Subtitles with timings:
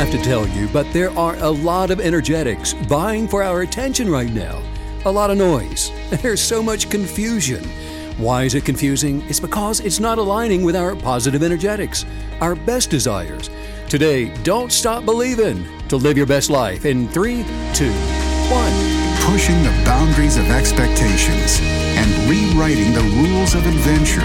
[0.00, 4.10] have to tell you, but there are a lot of energetics vying for our attention
[4.10, 4.62] right now.
[5.04, 5.92] A lot of noise.
[6.22, 7.62] There's so much confusion.
[8.16, 9.20] Why is it confusing?
[9.28, 12.06] It's because it's not aligning with our positive energetics,
[12.40, 13.50] our best desires.
[13.90, 17.44] Today, don't stop believing to live your best life in three,
[17.74, 17.92] two,
[18.48, 18.72] one.
[19.30, 24.22] Pushing the boundaries of expectations and rewriting the rules of adventure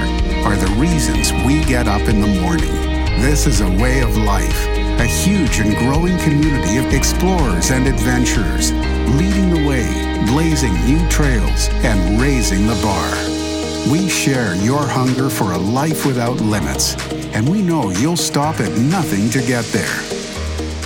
[0.48, 2.72] are the reasons we get up in the morning.
[3.20, 8.72] This is a way of life, a huge and growing community of explorers and adventurers,
[9.20, 9.88] leading the way,
[10.28, 13.92] blazing new trails, and raising the bar.
[13.92, 16.96] We share your hunger for a life without limits,
[17.36, 20.02] and we know you'll stop at nothing to get there.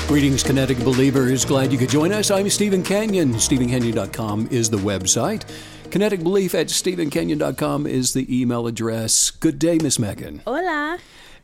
[0.08, 1.46] Greetings, Kinetic Believers.
[1.46, 2.32] Glad you could join us.
[2.32, 3.34] I'm Stephen Canyon.
[3.36, 5.46] StephenCanyon.com is the website.
[5.92, 9.30] Kinetic Belief at StephenCanyon.com is the email address.
[9.30, 10.42] Good day, Miss Megan.
[10.46, 10.98] Hola.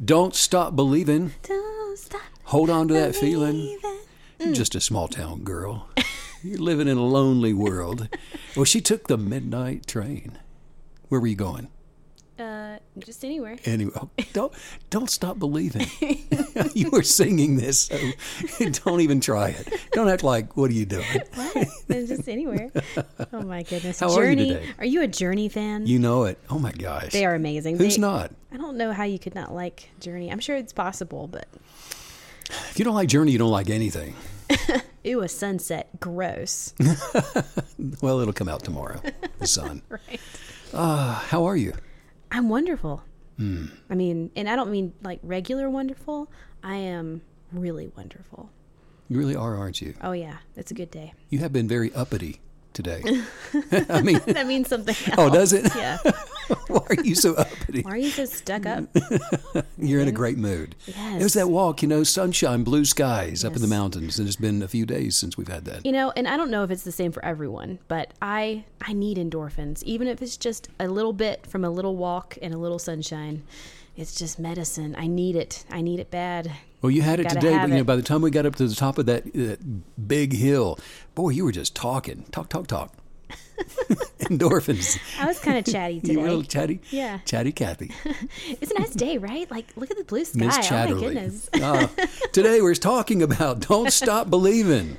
[0.03, 1.33] Don't stop believing.
[1.43, 2.34] Don't stop.
[2.45, 3.77] Hold on to that feeling.
[4.39, 5.89] You're just a small town girl.
[6.43, 8.07] You're living in a lonely world.
[8.55, 10.37] Well, she took the midnight train.
[11.09, 11.69] Where were you going?
[12.37, 13.55] Uh, just anywhere.
[13.63, 14.53] Anyway, oh, don't
[14.89, 15.87] don't stop believing.
[16.73, 17.97] you were singing this, so
[18.83, 19.73] don't even try it.
[19.93, 21.05] Don't act like what are you doing?
[21.33, 21.67] What?
[21.87, 22.71] just anywhere.
[23.31, 24.01] Oh my goodness.
[24.01, 24.69] How are you today?
[24.79, 25.87] Are you a Journey fan?
[25.87, 26.37] You know it.
[26.49, 27.13] Oh my gosh.
[27.13, 27.77] they are amazing.
[27.77, 28.31] Who's They- not?
[28.51, 30.29] I don't know how you could not like Journey.
[30.29, 31.47] I'm sure it's possible, but
[32.49, 34.15] If you don't like Journey, you don't like anything.
[35.03, 35.99] ew, a sunset.
[35.99, 36.73] Gross.
[38.01, 39.01] Well, it'll come out tomorrow.
[39.39, 39.81] The sun.
[39.89, 40.19] right.
[40.73, 41.73] How are you?
[42.31, 43.03] I'm wonderful.
[43.37, 43.65] Hmm.
[43.89, 46.31] I mean, and I don't mean like regular wonderful.
[46.63, 48.49] I am really wonderful.
[49.09, 49.93] You really are, aren't you?
[50.01, 51.13] Oh yeah, it's a good day.
[51.29, 52.39] You have been very uppity
[52.75, 53.01] today.
[53.89, 54.95] I mean, That means something.
[55.07, 55.15] Else.
[55.17, 55.73] oh, does it?
[55.75, 55.97] Yeah.
[56.67, 57.81] Why are you so uppity?
[57.81, 58.83] Why are you so stuck up?
[59.79, 60.75] You're in a great mood.
[60.85, 61.21] Yes.
[61.21, 64.37] It was that walk, you know, sunshine, blue skies up in the mountains, and it's
[64.37, 65.85] been a few days since we've had that.
[65.85, 68.93] You know, and I don't know if it's the same for everyone, but I I
[68.93, 72.57] need endorphins, even if it's just a little bit from a little walk and a
[72.57, 73.41] little sunshine.
[73.97, 74.95] It's just medicine.
[74.97, 75.63] I need it.
[75.71, 76.51] I need it bad.
[76.81, 78.55] Well, you had it Gotta today, but you know, by the time we got up
[78.57, 80.77] to the top of that, that big hill,
[81.15, 82.93] boy, you were just talking, talk, talk, talk.
[84.19, 84.99] Endorphins.
[85.19, 86.13] I was kind of chatty today.
[86.13, 87.19] You were a little chatty, Yeah.
[87.25, 87.91] chatty Kathy,
[88.61, 89.49] It's a nice day, right?
[89.49, 90.45] Like, look at the blue sky.
[90.45, 91.49] Miss Oh my goodness.
[91.55, 91.89] Ah,
[92.33, 94.97] today we're talking about don't stop believing,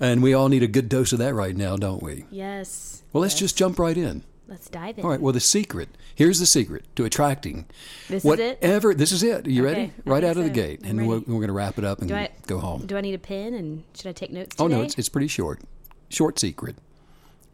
[0.00, 2.24] and we all need a good dose of that right now, don't we?
[2.30, 3.02] Yes.
[3.12, 4.22] Well, let's just jump right in.
[4.48, 5.04] Let's dive in.
[5.04, 5.20] All right.
[5.20, 5.90] Well, the secret.
[6.14, 7.66] Here's the secret to attracting.
[8.08, 8.28] This is it?
[8.28, 8.94] whatever.
[8.94, 9.46] This is it.
[9.46, 9.92] Are you Okay, ready?
[10.06, 12.30] Right out of the gate, and we're, we're going to wrap it up and I
[12.46, 12.86] go home.
[12.86, 14.56] Do I need a pen and should I take notes?
[14.58, 15.60] Oh no, it's, it's pretty short.
[16.08, 16.76] Short secret.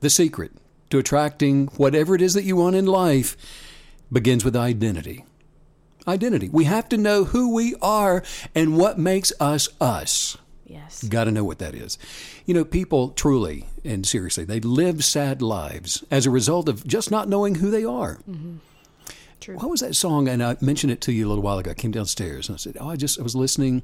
[0.00, 0.52] The secret
[0.90, 3.36] to attracting whatever it is that you want in life
[4.12, 5.24] begins with identity.
[6.06, 6.48] Identity.
[6.50, 8.22] We have to know who we are
[8.54, 10.36] and what makes us us.
[10.66, 11.02] Yes.
[11.04, 11.98] Got to know what that is.
[12.46, 17.10] You know, people truly and seriously, they live sad lives as a result of just
[17.10, 18.18] not knowing who they are.
[19.40, 19.56] True.
[19.56, 20.26] What was that song?
[20.26, 21.72] And I mentioned it to you a little while ago.
[21.72, 23.82] I came downstairs and I said, "Oh, I just I was listening.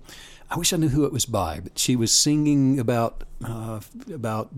[0.50, 3.80] I wish I knew who it was by." But she was singing about uh,
[4.12, 4.50] about.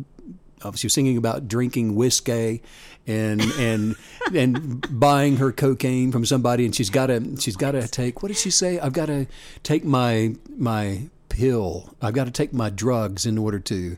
[0.62, 2.62] Uh, she was singing about drinking whiskey
[3.08, 3.96] and and
[4.34, 8.28] and buying her cocaine from somebody, and she's got to she's got to take what
[8.28, 8.78] did she say?
[8.78, 9.26] I've got to
[9.64, 11.94] take my my pill.
[12.02, 13.96] I've got to take my drugs in order to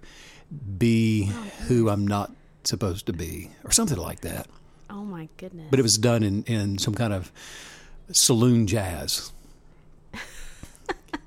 [0.78, 1.30] be
[1.66, 2.30] who I'm not
[2.62, 4.46] supposed to be, or something like that
[4.88, 5.66] Oh my goodness.
[5.70, 7.30] but it was done in, in some kind of
[8.12, 9.32] saloon jazz.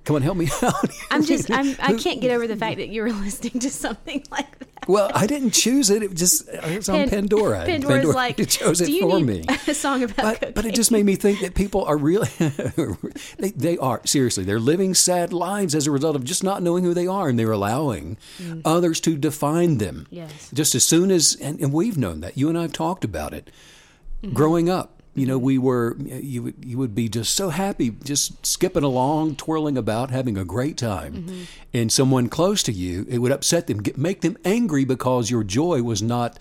[0.07, 0.89] Come on, help me out.
[1.11, 4.23] I'm just I'm I can't get over the fact that you were listening to something
[4.31, 4.87] like that.
[4.87, 6.01] well, I didn't choose it.
[6.01, 7.65] It just it was on Pan- Pandora.
[7.65, 9.43] Pandora's Pandora like, chose it do you for me.
[9.67, 10.53] a song about But, cocaine?
[10.53, 12.29] but it just made me think that people are really
[13.37, 16.83] they, they are seriously they're living sad lives as a result of just not knowing
[16.85, 18.17] who they are and they're allowing
[18.65, 20.07] others to define them Mm.
[20.11, 20.49] Yes.
[20.53, 23.49] just as soon as and, and we've known that you and i've talked about it
[24.23, 24.33] Mm-hmm.
[24.33, 28.45] growing up you know we were you would you would be just so happy just
[28.45, 31.41] skipping along twirling about having a great time Mm-hmm.
[31.73, 35.43] and someone close to you it would upset them get, make them angry because your
[35.43, 36.37] joy was not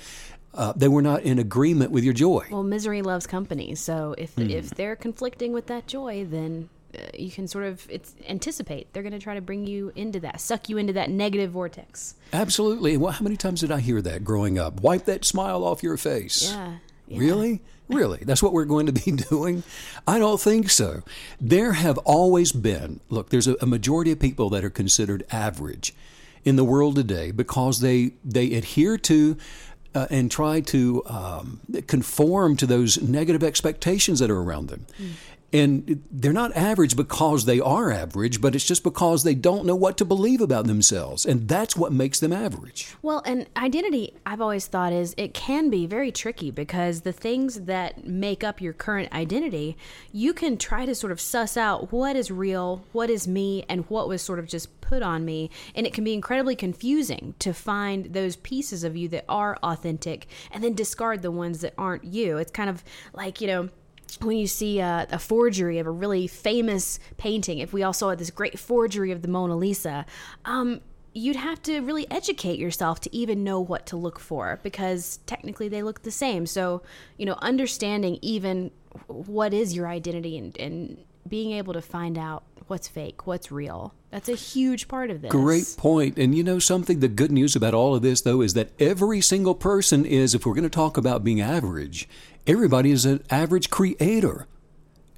[0.55, 3.75] uh, they were not in agreement with your joy Well, misery loves company.
[3.75, 4.49] So if Hmm.
[4.51, 9.03] if they're conflicting with that joy, then uh, you can sort of it's anticipate they're
[9.03, 12.15] going to try to bring you into that, suck you into that negative vortex.
[12.33, 12.95] Absolutely.
[12.95, 14.81] And what, how many times did I hear that growing up?
[14.81, 16.51] Wipe that smile off your face.
[16.51, 16.77] Yeah.
[17.07, 17.19] yeah.
[17.19, 17.61] Really?
[17.89, 18.19] Really?
[18.23, 19.63] That's what we're going to be doing?
[20.07, 21.03] I don't think so.
[21.41, 25.95] There have always been, look, there's a, a majority of people that are considered average
[26.45, 29.37] in the world today because they, they adhere to
[29.95, 34.87] uh, and try to um, conform to those negative expectations that are around them.
[35.53, 39.77] And they're not average because they are average, but it's just because they don't know
[39.77, 41.25] what to believe about themselves.
[41.25, 42.95] And that's what makes them average.
[43.01, 47.63] Well, and identity, I've always thought is it can be very tricky because the things
[47.63, 49.77] that make up your current identity,
[50.13, 53.89] you can try to sort of suss out what is real, what is me, and
[53.89, 55.51] what was sort of just put on me.
[55.75, 60.27] And it can be incredibly confusing to find those pieces of you that are authentic
[60.51, 62.39] and then discard the ones that aren't you.
[62.39, 62.83] It's kind of
[63.13, 63.69] like, you know,
[64.21, 68.15] when you see a, a, forgery of a really famous painting, if we all saw
[68.15, 70.07] this great forgery of the Mona Lisa,
[70.45, 70.81] um,
[71.13, 75.69] you'd have to really educate yourself to even know what to look for because technically
[75.69, 76.47] they look the same.
[76.47, 76.83] So,
[77.17, 78.71] you know, understanding even
[79.07, 80.99] what is your identity and, and
[81.29, 83.95] being able to find out what's fake, what's real.
[84.11, 85.31] That's a huge part of this.
[85.31, 86.19] Great point.
[86.19, 87.01] And you know something?
[87.01, 90.47] The good news about all of this, though, is that every single person is, if
[90.47, 92.09] we're going to talk about being average,
[92.47, 94.47] everybody is an average creator.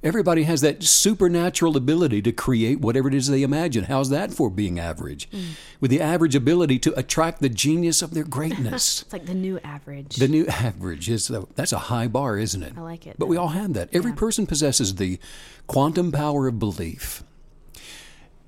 [0.01, 3.83] Everybody has that supernatural ability to create whatever it is they imagine.
[3.83, 5.29] How's that for being average?
[5.29, 5.43] Mm.
[5.81, 9.01] With the average ability to attract the genius of their greatness.
[9.01, 10.15] it's like the new average.
[10.15, 12.73] The new average is a, that's a high bar, isn't it?
[12.77, 13.17] I like it.
[13.19, 13.89] But we all have that.
[13.91, 14.17] Every yeah.
[14.17, 15.19] person possesses the
[15.67, 17.23] quantum power of belief.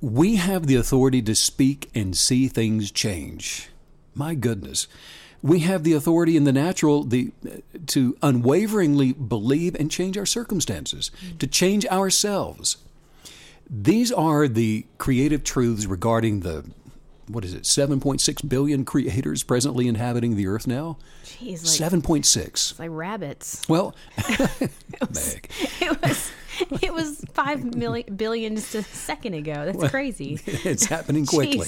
[0.02, 3.70] We have the authority to speak and see things change.
[4.14, 4.88] My goodness
[5.42, 7.32] we have the authority in the natural the,
[7.88, 11.38] to unwaveringly believe and change our circumstances, mm-hmm.
[11.38, 12.78] to change ourselves.
[13.70, 16.66] These are the creative truths regarding the
[17.32, 20.98] what is it, 7.6 billion creators presently inhabiting the earth now?
[21.24, 22.80] Jeez, like, 7.6.
[22.80, 23.62] Like rabbits.
[23.68, 24.70] Well, it,
[25.00, 25.38] was,
[25.82, 26.32] it was
[26.82, 29.66] it was five million billion just a second ago.
[29.66, 30.40] That's well, crazy.
[30.72, 31.68] It's happening quickly.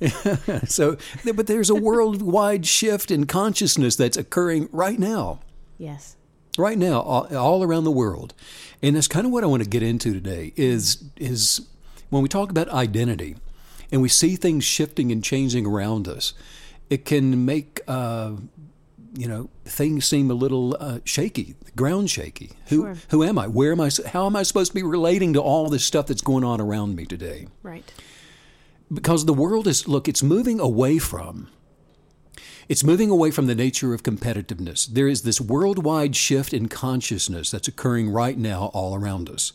[0.66, 0.96] so,
[1.34, 5.40] but there's a worldwide shift in consciousness that's occurring right now.
[5.76, 6.16] Yes.
[6.56, 8.34] Right now, all, all around the world,
[8.82, 10.52] and that's kind of what I want to get into today.
[10.56, 11.66] Is is
[12.10, 13.36] when we talk about identity,
[13.90, 16.34] and we see things shifting and changing around us,
[16.90, 18.32] it can make uh,
[19.16, 22.50] you know things seem a little uh, shaky, ground shaky.
[22.68, 22.96] Who sure.
[23.10, 23.46] who am I?
[23.46, 23.90] Where am I?
[24.06, 26.96] How am I supposed to be relating to all this stuff that's going on around
[26.96, 27.48] me today?
[27.62, 27.84] Right.
[28.92, 31.48] Because the world is look, it's moving away from.
[32.68, 34.86] It's moving away from the nature of competitiveness.
[34.86, 39.52] There is this worldwide shift in consciousness that's occurring right now all around us.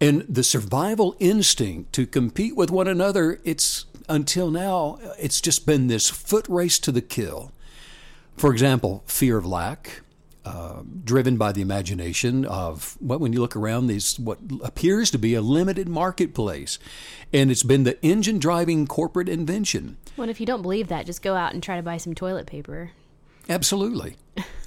[0.00, 5.86] And the survival instinct to compete with one another, it's until now, it's just been
[5.86, 7.52] this foot race to the kill.
[8.36, 10.02] For example, fear of lack,
[10.44, 15.18] uh, driven by the imagination of what when you look around these what appears to
[15.18, 16.78] be a limited marketplace.
[17.32, 19.96] And it's been the engine driving corporate invention.
[20.16, 22.46] Well if you don't believe that just go out and try to buy some toilet
[22.46, 22.90] paper
[23.48, 24.16] absolutely.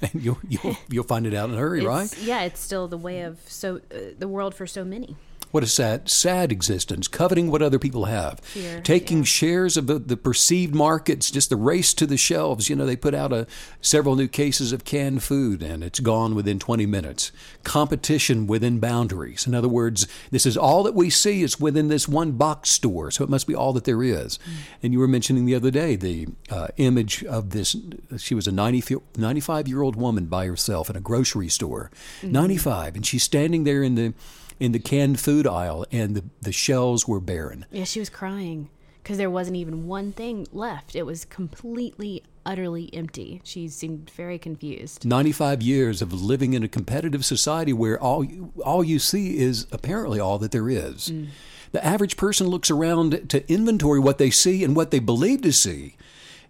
[0.02, 2.18] And you'll, you'll you'll find it out in a hurry it's, right?
[2.24, 5.16] yeah it's still the way of so uh, the world for so many
[5.52, 9.24] what a sad, sad existence, coveting what other people have, Fear, taking yeah.
[9.24, 12.70] shares of the, the, perceived markets, just the race to the shelves.
[12.70, 13.48] You know, they put out a,
[13.82, 17.32] several new cases of canned food and it's gone within 20 minutes.
[17.64, 19.48] Competition within boundaries.
[19.48, 23.12] In other words, this is all that we see is within this one box store,
[23.12, 24.38] so it must be all that there is.
[24.38, 24.52] Mm.
[24.84, 27.76] And you were mentioning the other day the uh, image of this,
[28.18, 32.32] she was a 90, 95 year old woman by herself in a grocery store, mm-hmm.
[32.32, 34.14] 95, and she's standing there in the
[34.60, 37.66] in the canned food aisle, and the, the shelves were barren.
[37.72, 38.70] Yeah, she was crying
[39.08, 40.94] because there wasn't even one thing left.
[40.94, 43.40] It was completely, utterly empty.
[43.44, 45.06] She seemed very confused.
[45.06, 49.66] 95 years of living in a competitive society where all you, all you see is
[49.72, 51.10] apparently all that there is.
[51.10, 51.28] Mm.
[51.72, 55.54] The average person looks around to inventory what they see, and what they believe to
[55.54, 55.96] see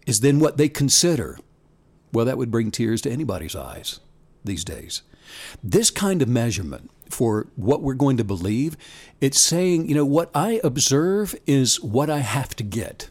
[0.07, 1.37] is then what they consider.
[2.11, 3.99] Well, that would bring tears to anybody's eyes
[4.43, 5.03] these days.
[5.63, 8.77] This kind of measurement for what we're going to believe.
[9.21, 13.09] It's saying, you know, what I observe is what I have to get.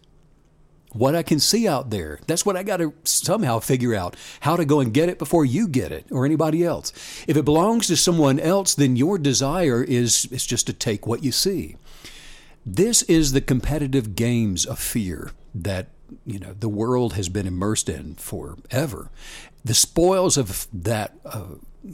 [0.92, 2.20] What I can see out there.
[2.26, 5.44] That's what I got to somehow figure out how to go and get it before
[5.44, 6.92] you get it or anybody else.
[7.26, 11.22] If it belongs to someone else, then your desire is, is just to take what
[11.22, 11.76] you see.
[12.64, 15.88] This is the competitive games of fear that
[16.24, 19.10] you know the world has been immersed in forever.
[19.64, 21.44] The spoils of that uh,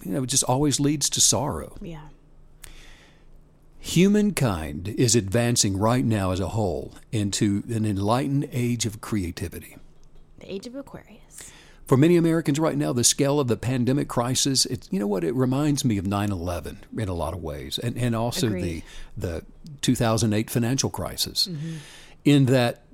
[0.05, 1.77] you know, it just always leads to sorrow.
[1.81, 2.09] Yeah.
[3.79, 9.77] Humankind is advancing right now as a whole into an enlightened age of creativity.
[10.39, 11.51] The age of Aquarius.
[11.85, 15.25] For many Americans right now, the scale of the pandemic crisis, it, you know what,
[15.25, 18.83] it reminds me of 9 11 in a lot of ways, and, and also the,
[19.17, 19.45] the
[19.81, 21.75] 2008 financial crisis, mm-hmm.
[22.25, 22.85] in that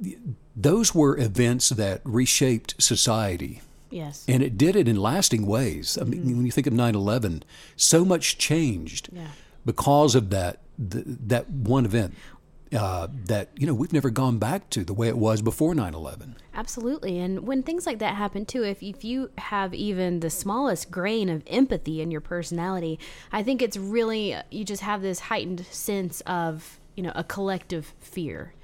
[0.57, 4.25] those were events that reshaped society Yes.
[4.29, 5.99] And it did it in lasting ways.
[6.01, 6.37] I mean, mm-hmm.
[6.37, 7.43] when you think of 9 11,
[7.77, 9.09] so much changed.
[9.13, 9.29] Yeah.
[9.65, 12.15] because of that th- that one event
[12.73, 16.35] uh, that you know we've never gone back to the way it was before 9/11.
[16.55, 17.19] Absolutely.
[17.19, 21.29] And when things like that happen too, if, if you have even the smallest grain
[21.29, 22.99] of empathy in your personality,
[23.31, 27.95] I think it's really, you just have this heightened sense of, you know, a collective
[28.01, 28.55] fear,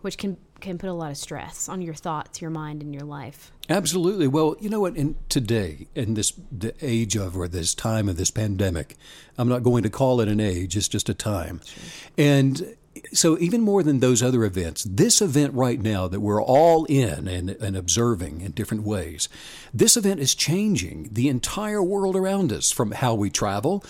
[0.00, 3.04] which can, can put a lot of stress on your thoughts, your mind, and your
[3.04, 3.52] life.
[3.68, 4.26] Absolutely.
[4.26, 4.96] Well, you know what?
[4.96, 8.96] In today, in this the age of or this time of this pandemic,
[9.38, 11.60] I'm not going to call it an age; it's just a time.
[11.64, 11.84] Sure.
[12.18, 12.76] And
[13.12, 17.28] so even more than those other events, this event right now that we're all in
[17.28, 19.28] and, and observing in different ways,
[19.72, 23.84] this event is changing the entire world around us from how we travel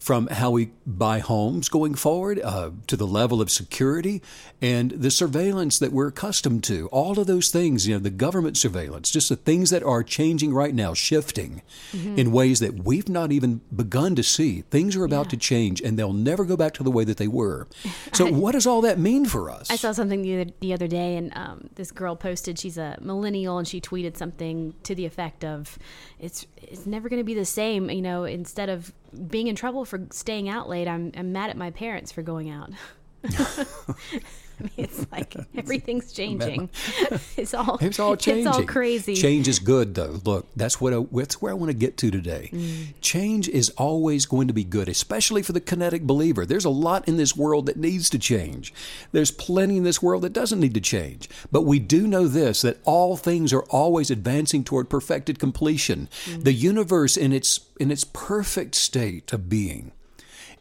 [0.00, 4.22] from how we buy homes going forward uh, to the level of security
[4.62, 6.88] and the surveillance that we're accustomed to.
[6.88, 10.54] All of those things, you know, the government surveillance, just the things that are changing
[10.54, 11.60] right now, shifting
[11.92, 12.18] mm-hmm.
[12.18, 14.62] in ways that we've not even begun to see.
[14.62, 15.30] Things are about yeah.
[15.30, 17.68] to change and they'll never go back to the way that they were.
[18.12, 19.70] So, I, what does all that mean for us?
[19.70, 22.98] I saw something the other, the other day, and um, this girl posted, she's a
[23.00, 25.78] millennial, and she tweeted something to the effect of,
[26.18, 28.92] it's, it's never going to be the same, you know, instead of
[29.28, 32.50] being in trouble for staying out late, I'm, I'm mad at my parents for going
[32.50, 32.70] out.
[34.64, 36.70] I mean, it's like everything's changing.
[37.36, 38.46] It's all it's all changing.
[38.46, 39.14] It's all crazy.
[39.14, 40.20] Change is good, though.
[40.24, 42.50] Look, that's what I, that's where I want to get to today.
[42.52, 42.94] Mm.
[43.00, 46.44] Change is always going to be good, especially for the kinetic believer.
[46.44, 48.74] There's a lot in this world that needs to change.
[49.12, 51.30] There's plenty in this world that doesn't need to change.
[51.50, 56.08] But we do know this: that all things are always advancing toward perfected completion.
[56.26, 56.44] Mm.
[56.44, 59.92] The universe, in its in its perfect state of being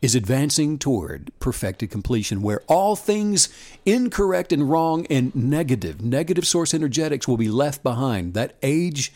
[0.01, 3.49] is advancing toward perfected completion, where all things
[3.85, 8.33] incorrect and wrong and negative, negative source energetics will be left behind.
[8.33, 9.11] That age,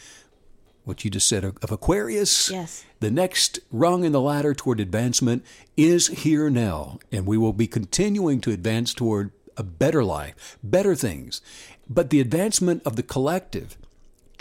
[0.84, 2.84] what you just said of, Aquarius, yes.
[3.00, 5.46] the next rung in the ladder toward advancement
[5.78, 10.96] is here now, and we will be continuing to advance toward a better life, better
[10.96, 11.42] things.
[11.90, 13.78] But the advancement of the collective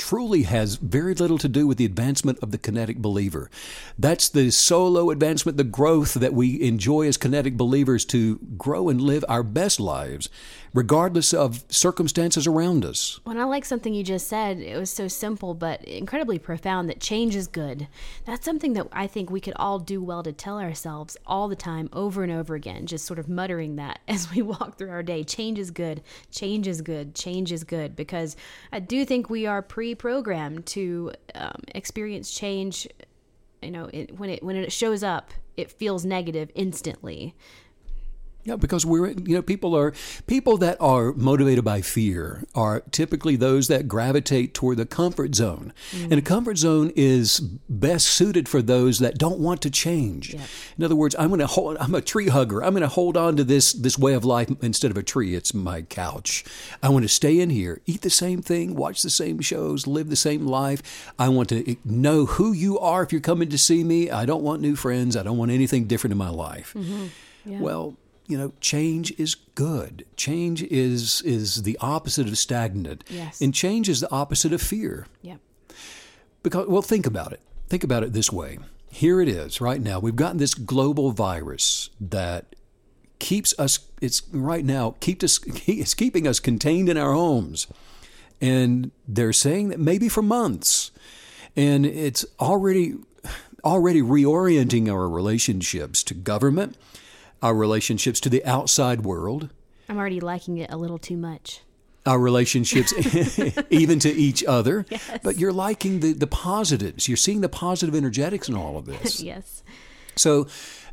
[0.02, 3.48] truly has very little to do with the advancement of the kinetic believer.
[3.96, 9.00] That's the solo advancement, the growth that we enjoy as kinetic believers to grow and
[9.00, 10.28] live our best lives
[10.74, 13.20] regardless of circumstances around us.
[13.24, 17.00] When I like something you just said, it was so simple but incredibly profound that
[17.00, 17.88] change is good.
[18.24, 21.56] That's something that I think we could all do well to tell ourselves all the
[21.56, 25.02] time, over and over again, just sort of muttering that as we walk through our
[25.02, 25.24] day.
[25.24, 28.36] Change is good, change is good, change is good, because
[28.72, 32.88] I do think we are pre programmed to um, experience change.
[33.60, 37.34] You know, it, when it when it shows up, it feels negative instantly.
[38.44, 39.92] Yeah, because we're you know people are
[40.26, 45.72] people that are motivated by fear are typically those that gravitate toward the comfort zone,
[45.92, 46.04] mm.
[46.04, 50.34] and a comfort zone is best suited for those that don't want to change.
[50.34, 50.40] Yeah.
[50.76, 51.76] In other words, I'm going to hold.
[51.78, 52.64] I'm a tree hugger.
[52.64, 55.36] I'm going to hold on to this this way of life instead of a tree.
[55.36, 56.44] It's my couch.
[56.82, 60.10] I want to stay in here, eat the same thing, watch the same shows, live
[60.10, 61.12] the same life.
[61.16, 64.10] I want to know who you are if you're coming to see me.
[64.10, 65.16] I don't want new friends.
[65.16, 66.74] I don't want anything different in my life.
[66.76, 67.06] Mm-hmm.
[67.44, 67.60] Yeah.
[67.60, 70.04] Well you know, change is good.
[70.16, 73.04] Change is is the opposite of stagnant.
[73.08, 73.40] Yes.
[73.40, 75.06] And change is the opposite of fear.
[75.22, 75.40] Yep.
[76.42, 77.40] Because well, think about it.
[77.68, 78.58] Think about it this way.
[78.90, 79.98] Here it is right now.
[79.98, 82.54] We've gotten this global virus that
[83.18, 87.66] keeps us it's right now keep us it's keeping us contained in our homes.
[88.40, 90.90] And they're saying that maybe for months.
[91.54, 92.94] And it's already
[93.64, 96.76] already reorienting our relationships to government
[97.42, 99.50] our relationships to the outside world.
[99.88, 101.60] I'm already liking it a little too much.
[102.06, 102.94] Our relationships,
[103.70, 104.86] even to each other.
[104.88, 105.18] Yes.
[105.22, 107.08] But you're liking the, the positives.
[107.08, 109.22] You're seeing the positive energetics in all of this.
[109.22, 109.62] yes.
[110.16, 110.46] So,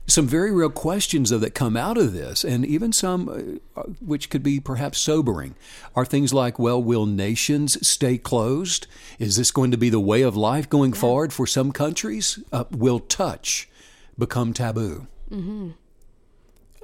[0.07, 4.31] some very real questions, though, that come out of this, and even some uh, which
[4.31, 5.53] could be perhaps sobering,
[5.95, 8.87] are things like well, will nations stay closed?
[9.19, 10.99] Is this going to be the way of life going yeah.
[10.99, 12.39] forward for some countries?
[12.51, 13.69] Uh, will touch
[14.17, 15.05] become taboo?
[15.29, 15.71] Mm-hmm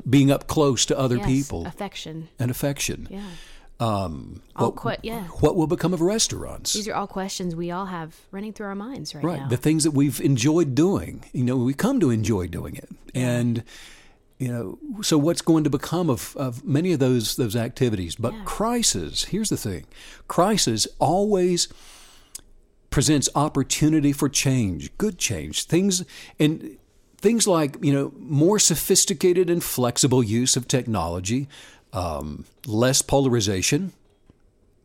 [0.09, 3.07] being up close to other yes, people, affection and affection.
[3.09, 3.21] Yeah.
[3.79, 5.23] Um, all what, que- yeah.
[5.25, 6.73] What will become of restaurants?
[6.73, 9.39] These are all questions we all have running through our minds right, right.
[9.41, 9.47] now.
[9.47, 11.25] The things that we've enjoyed doing.
[11.33, 13.63] You know, we come to enjoy doing it, and
[14.37, 18.15] you know, so what's going to become of, of many of those those activities?
[18.15, 18.41] But yeah.
[18.45, 19.25] crisis.
[19.25, 19.85] Here's the thing:
[20.27, 21.67] crisis always
[22.89, 25.65] presents opportunity for change, good change.
[25.65, 26.05] Things
[26.39, 26.77] and
[27.25, 31.47] things like you know more sophisticated and flexible use of technology,
[31.91, 33.91] um, less polarization,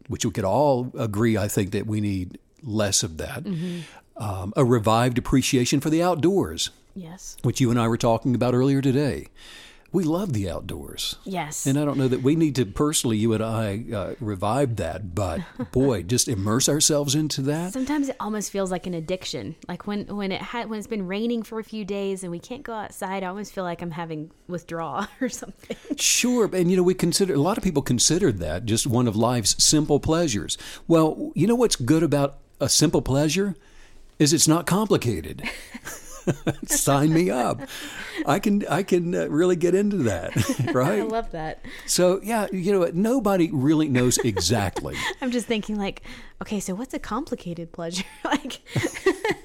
[0.09, 1.37] which we could all agree.
[1.37, 3.45] I think that we need less of that.
[3.45, 3.81] Mm-hmm.
[4.23, 7.37] um, a revived appreciation for the outdoors, Yes.
[7.43, 9.29] which you and I were talking about earlier today.
[9.93, 11.17] We love the outdoors.
[11.25, 11.67] Yes.
[11.67, 15.15] And I don't know that we need to personally, you and I, uh, revive that,
[15.15, 15.41] but
[15.73, 17.73] boy, just immerse ourselves into that.
[17.73, 19.57] Sometimes it almost feels like an addiction.
[19.69, 22.39] Like when when it had when it's been raining for a few days and we
[22.39, 25.77] can't go outside, I almost feel like I'm having withdrawal or something.
[25.97, 29.17] Sure, and you know we consider a lot of people consider that just one of
[29.17, 30.57] life's simple pleasures.
[30.87, 33.57] Well, you know what's good about a simple pleasure
[34.21, 35.43] is it's not complicated.
[36.67, 37.61] Sign me up.
[38.27, 40.35] I can I can uh, really get into that,
[40.75, 41.01] right?
[41.01, 41.65] I love that.
[41.87, 42.95] So yeah, you know what?
[42.95, 44.97] Nobody really knows exactly.
[45.21, 46.03] I'm just thinking like,
[46.43, 48.05] okay, so what's a complicated pleasure?
[48.25, 48.61] like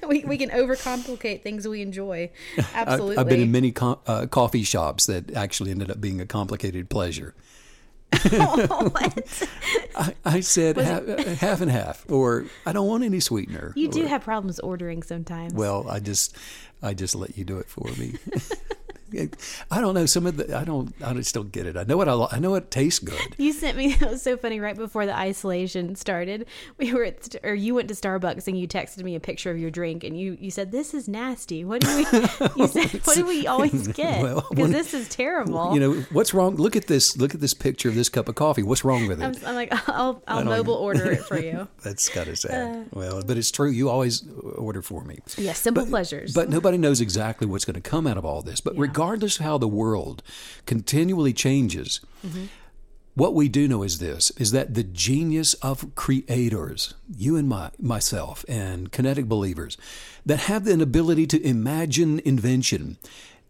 [0.06, 2.30] we we can overcomplicate things we enjoy.
[2.74, 3.16] Absolutely.
[3.16, 6.26] I've, I've been in many co- uh, coffee shops that actually ended up being a
[6.26, 7.34] complicated pleasure.
[8.90, 9.48] what?
[9.96, 13.72] I, I said half, uh, half and half, or I don't want any sweetener.
[13.76, 15.52] You do or- have problems ordering sometimes.
[15.54, 16.36] Well, I just,
[16.82, 18.14] I just let you do it for me.
[19.70, 20.56] I don't know some of the.
[20.56, 20.92] I don't.
[21.04, 21.76] I just don't get it.
[21.76, 22.26] I know what I.
[22.32, 23.16] I know it tastes good.
[23.38, 23.92] You sent me.
[23.92, 24.58] It was so funny.
[24.60, 26.46] Right before the isolation started,
[26.78, 29.58] we were at, or you went to Starbucks and you texted me a picture of
[29.58, 31.64] your drink, and you you said this is nasty.
[31.64, 32.04] What do we?
[32.56, 34.22] You said what do we always get?
[34.22, 35.74] Well, Because this is terrible.
[35.74, 36.56] You know what's wrong?
[36.56, 37.16] Look at this.
[37.16, 38.62] Look at this picture of this cup of coffee.
[38.62, 39.24] What's wrong with it?
[39.24, 41.68] I'm, I'm like, I'll I'll mobile order it for you.
[41.82, 42.36] That's kind of Uh.
[42.36, 42.88] sad.
[42.92, 43.70] well, but it's true.
[43.70, 44.24] You always
[44.56, 45.18] order for me.
[45.36, 46.32] Yes, simple But- pleasures.
[46.34, 48.60] But nobody knows exactly what's going to come out of all this.
[48.60, 50.22] But regardless of how the world
[50.64, 52.00] continually changes,
[53.14, 57.70] what we do know is this is that the genius of creators, you and my,
[57.78, 59.76] myself, and kinetic believers,
[60.24, 62.96] that have an ability to imagine invention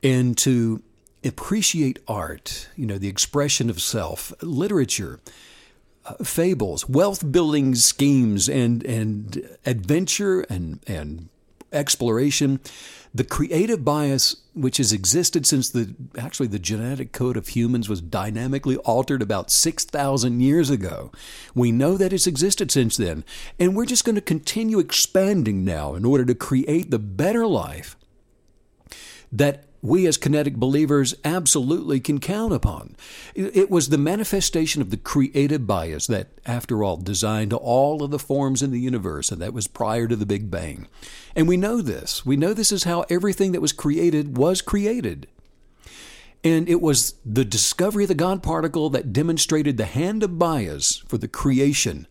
[0.03, 0.83] and to
[1.25, 5.21] appreciate art, you know, the expression of self, literature,
[6.07, 11.29] uh, fables, wealth building schemes, and and adventure and and
[11.73, 12.59] exploration.
[13.17, 18.03] The creative bias, which has existed since the actually the genetic code of humans was
[18.03, 21.11] dynamically altered about six thousand years ago,
[21.55, 23.25] we know that it's existed since then,
[23.59, 27.97] and we're just going to continue expanding now in order to create the better life
[29.33, 32.97] that we as kinetic believers absolutely can count upon.
[33.35, 38.19] It was the manifestation of the creative bias that, after all, designed all of the
[38.19, 40.89] forms in the universe, and that was prior to the Big Bang.
[41.35, 42.27] And we know this.
[42.27, 45.29] We know this is how everything that was created was created.
[46.45, 51.03] And it was the discovery of the God particle that demonstrated the hand of bias
[51.09, 52.07] for the creation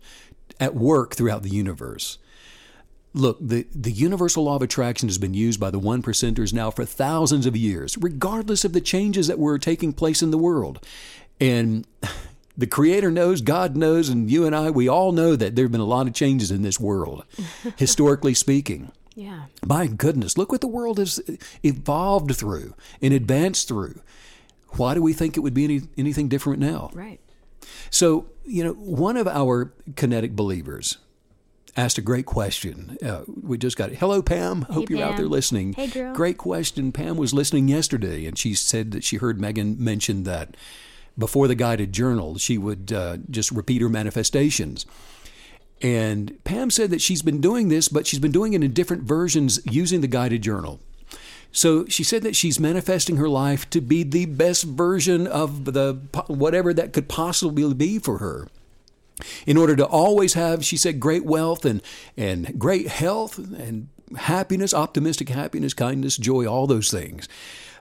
[0.60, 2.18] at work throughout the universe.
[3.16, 6.70] Look, the, the universal law of attraction has been used by the one percenters now
[6.70, 10.84] for thousands of years, regardless of the changes that were taking place in the world.
[11.40, 11.86] And
[12.58, 15.72] the Creator knows, God knows, and you and I, we all know that there have
[15.72, 17.24] been a lot of changes in this world,
[17.76, 18.92] historically speaking.
[19.14, 19.44] yeah.
[19.64, 21.18] My goodness, look what the world has
[21.62, 23.98] evolved through and advanced through.
[24.72, 26.90] Why do we think it would be any, anything different now?
[26.92, 27.20] Right.
[27.88, 30.98] So, you know, one of our kinetic believers
[31.76, 32.96] asked a great question.
[33.04, 33.98] Uh, we just got it.
[33.98, 34.62] Hello, Pam.
[34.62, 35.74] Hope you're out there listening.
[35.74, 36.14] Hey, girl.
[36.14, 36.92] Great question.
[36.92, 40.56] Pam was listening yesterday, and she said that she heard Megan mention that
[41.18, 44.86] before the guided journal, she would uh, just repeat her manifestations.
[45.82, 49.02] And Pam said that she's been doing this, but she's been doing it in different
[49.02, 50.80] versions using the guided journal.
[51.52, 55.94] So she said that she's manifesting her life to be the best version of the
[56.26, 58.48] whatever that could possibly be for her.
[59.46, 61.82] In order to always have, she said, great wealth and
[62.16, 67.28] and great health and happiness, optimistic happiness, kindness, joy, all those things.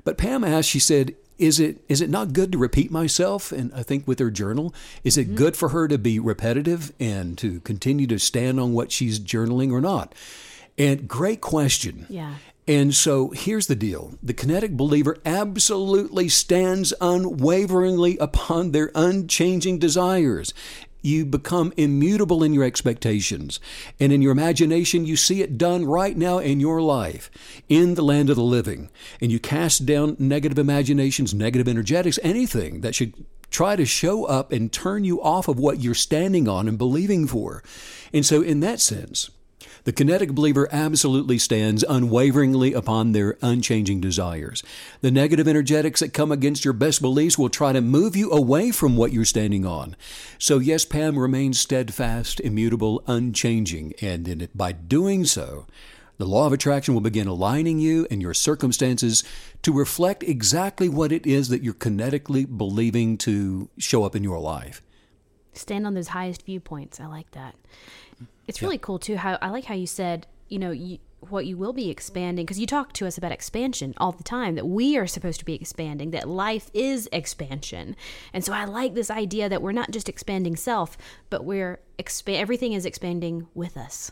[0.04, 3.52] But Pam asked, she said, is it is it not good to repeat myself?
[3.52, 5.36] And I think with her journal, is it mm-hmm.
[5.36, 9.72] good for her to be repetitive and to continue to stand on what she's journaling
[9.72, 10.16] or not?
[10.78, 12.06] And great question.
[12.10, 12.36] Yeah.
[12.68, 20.54] And so here's the deal the kinetic believer absolutely stands unwaveringly upon their unchanging desires.
[21.06, 23.60] You become immutable in your expectations.
[24.00, 27.30] And in your imagination, you see it done right now in your life,
[27.70, 28.90] in the land of the living.
[29.22, 33.14] And you cast down negative imaginations, negative energetics, anything that should
[33.52, 37.28] try to show up and turn you off of what you're standing on and believing
[37.28, 37.62] for.
[38.12, 39.30] And so, in that sense,
[39.86, 44.64] the kinetic believer absolutely stands unwaveringly upon their unchanging desires.
[45.02, 48.72] The negative energetics that come against your best beliefs will try to move you away
[48.72, 49.96] from what you're standing on.
[50.40, 55.68] So, yes, Pam remains steadfast, immutable, unchanging, and in it, by doing so,
[56.18, 59.24] the law of attraction will begin aligning you and your circumstances
[59.62, 64.40] to reflect exactly what it is that you're kinetically believing to show up in your
[64.40, 64.82] life.
[65.54, 67.00] stand on those highest viewpoints.
[67.00, 67.56] I like that.
[68.48, 69.18] It's really cool too.
[69.18, 71.00] How I like how you said, you know, you,
[71.30, 74.56] what you will be expanding because you talk to us about expansion all the time
[74.56, 77.96] that we are supposed to be expanding that life is expansion
[78.34, 80.98] and so i like this idea that we're not just expanding self
[81.30, 84.12] but we're expa- everything is expanding with us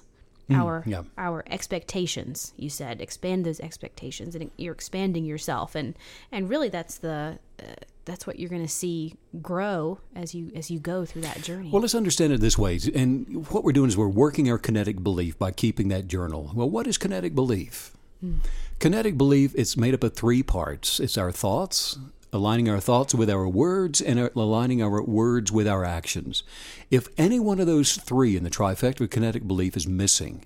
[0.52, 1.04] our yeah.
[1.18, 5.96] our expectations you said expand those expectations and you're expanding yourself and
[6.32, 7.74] and really that's the uh,
[8.06, 11.70] that's what you're going to see grow as you as you go through that journey
[11.70, 12.80] Well, let's understand it this way.
[12.94, 16.52] And what we're doing is we're working our kinetic belief by keeping that journal.
[16.54, 17.92] Well, what is kinetic belief?
[18.20, 18.38] Hmm.
[18.80, 21.00] Kinetic belief is made up of three parts.
[21.00, 21.98] It's our thoughts,
[22.34, 26.44] aligning our thoughts with our words, and aligning our words with our actions.
[26.92, 30.46] If any one of those three in the trifecta of kinetic belief is missing,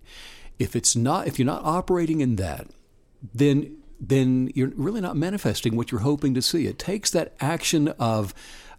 [0.60, 2.68] if it's not, if you're not operating in that,
[3.34, 6.68] then then you're really not manifesting what you're hoping to see.
[6.68, 8.34] It takes that action of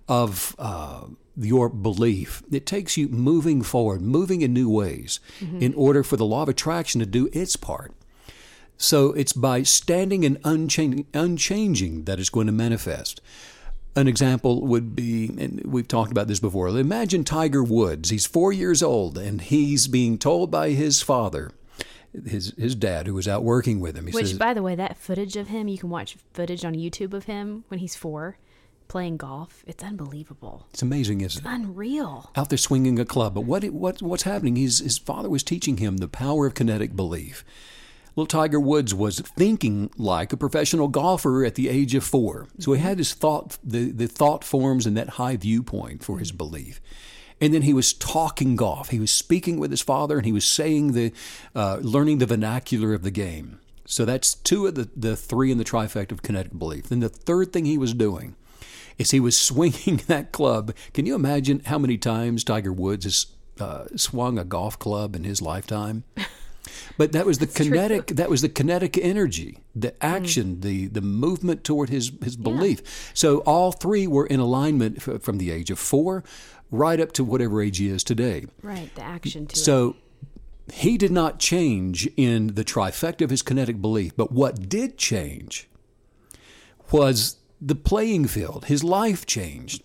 [0.08, 1.02] of uh,
[1.36, 2.42] your belief.
[2.50, 5.20] It takes you moving forward, moving in new ways,
[5.60, 7.92] in order for the law of attraction to do its part.
[8.78, 13.20] So it's by standing and unchanging, unchanging that it's going to manifest.
[13.96, 16.68] An example would be, and we've talked about this before.
[16.68, 18.10] Imagine Tiger Woods.
[18.10, 21.50] He's four years old, and he's being told by his father,
[22.26, 24.06] his his dad, who was out working with him.
[24.06, 26.74] He Which, says, by the way, that footage of him, you can watch footage on
[26.74, 28.38] YouTube of him when he's four
[28.88, 29.62] playing golf.
[29.66, 30.66] It's unbelievable.
[30.70, 32.30] "It's amazing, isn't it?" Unreal.
[32.34, 33.34] Out there swinging a club.
[33.34, 34.56] But what what what's happening?
[34.56, 37.44] He's, his father was teaching him the power of kinetic belief.
[38.16, 42.48] Little Tiger Woods was thinking like a professional golfer at the age of four.
[42.58, 42.88] So he mm-hmm.
[42.88, 46.38] had his thought, the, the thought forms and that high viewpoint for his mm.
[46.38, 46.80] belief.
[47.40, 48.90] And then he was talking golf.
[48.90, 51.12] He was speaking with his father and he was saying the,
[51.54, 53.60] uh, learning the vernacular of the game.
[53.84, 56.88] So that's two of the, the three in the trifecta of kinetic belief.
[56.88, 58.36] Then the third thing he was doing
[58.98, 60.74] is he was swinging that club.
[60.92, 63.26] Can you imagine how many times Tiger Woods has
[63.58, 66.04] uh, swung a golf club in his lifetime?
[66.98, 68.08] But that was the kinetic.
[68.08, 73.10] That was the kinetic energy, the action, the the movement toward his his belief.
[73.14, 76.24] So all three were in alignment f- from the age of four,
[76.70, 78.46] right up to whatever age he is today.
[78.62, 79.56] Right, the action to it.
[79.56, 79.96] So
[80.72, 85.68] he did not change in the trifecta of his kinetic belief, but what did change
[86.90, 88.66] was the playing field.
[88.66, 89.82] His life changed.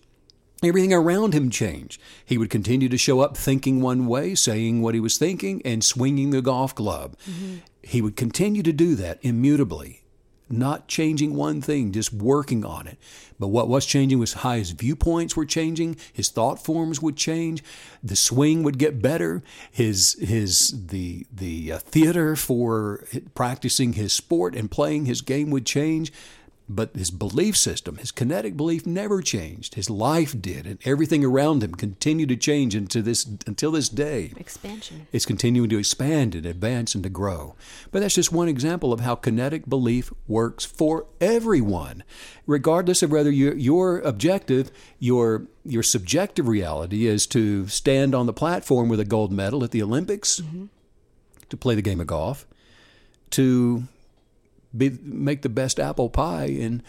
[0.62, 2.00] Everything around him changed.
[2.24, 5.84] He would continue to show up thinking one way, saying what he was thinking, and
[5.84, 7.16] swinging the golf club.
[7.28, 7.56] Mm-hmm.
[7.82, 10.03] He would continue to do that immutably,
[10.48, 12.98] not changing one thing, just working on it.
[13.38, 17.64] But what was changing was how his viewpoints were changing, his thought forms would change,
[18.02, 23.04] the swing would get better, his his the the uh, theater for
[23.34, 26.12] practicing his sport and playing his game would change.
[26.66, 29.74] But his belief system, his kinetic belief never changed.
[29.74, 34.32] His life did, and everything around him continued to change into this until this day.
[34.38, 35.06] expansion.
[35.12, 37.54] It's continuing to expand and advance and to grow.
[37.90, 42.02] But that's just one example of how kinetic belief works for everyone,
[42.46, 48.32] regardless of whether your your objective, your your subjective reality is to stand on the
[48.32, 50.66] platform with a gold medal at the Olympics, mm-hmm.
[51.50, 52.46] to play the game of golf,
[53.30, 53.84] to
[54.76, 56.82] be make the best apple pie in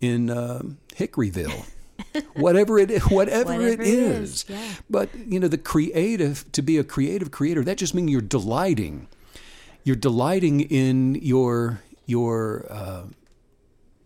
[0.00, 0.62] in uh,
[0.96, 1.66] Hickoryville.
[2.34, 4.30] whatever it whatever, Whatever it it is.
[4.30, 4.72] is, yeah.
[4.90, 9.08] But you know, the creative to be a creative creator, that just means you're delighting.
[9.84, 13.02] You're delighting in your your uh,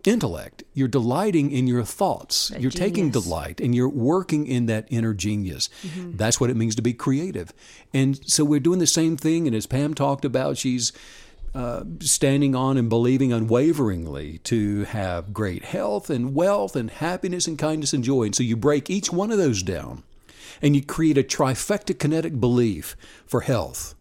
[0.05, 0.63] intellect.
[0.75, 2.49] You're delighting in your thoughts.
[2.49, 5.69] That you're taking delight and you're working in that inner genius.
[5.97, 7.53] That's what it means to be creative.
[7.93, 9.47] And so we're doing the same thing.
[9.47, 10.93] And as Pam talked about, she's
[11.57, 17.59] uh, standing on and believing unwaveringly to have great health and wealth and happiness and
[17.59, 18.25] kindness and joy.
[18.25, 20.03] And so you break each one of those down
[20.61, 22.95] and you create a trifecta kinetic belief
[23.27, 23.95] for health.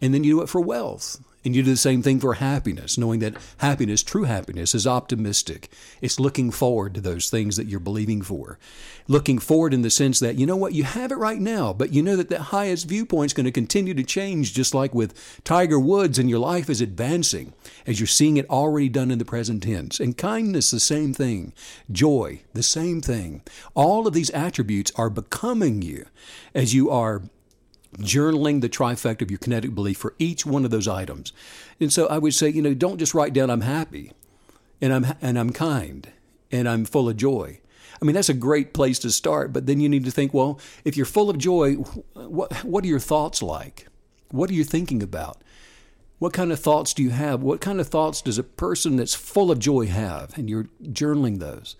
[0.00, 1.20] And then you do it for wealth.
[1.48, 5.72] And you do the same thing for happiness, knowing that happiness, true happiness, is optimistic.
[6.02, 8.58] It's looking forward to those things that you're believing for.
[9.06, 11.90] Looking forward in the sense that, you know what, you have it right now, but
[11.90, 15.40] you know that that highest viewpoint is going to continue to change, just like with
[15.42, 17.54] Tiger Woods, and your life is advancing
[17.86, 20.00] as you're seeing it already done in the present tense.
[20.00, 21.54] And kindness, the same thing.
[21.90, 23.40] Joy, the same thing.
[23.74, 26.08] All of these attributes are becoming you
[26.54, 27.22] as you are
[27.96, 31.32] journaling the trifecta of your kinetic belief for each one of those items.
[31.80, 34.12] And so I would say, you know, don't just write down I'm happy
[34.80, 36.10] and I'm and I'm kind
[36.50, 37.60] and I'm full of joy.
[38.00, 40.60] I mean, that's a great place to start, but then you need to think, well,
[40.84, 41.74] if you're full of joy,
[42.14, 43.86] what what are your thoughts like?
[44.30, 45.42] What are you thinking about?
[46.18, 47.42] What kind of thoughts do you have?
[47.42, 50.36] What kind of thoughts does a person that's full of joy have?
[50.36, 51.76] And you're journaling those.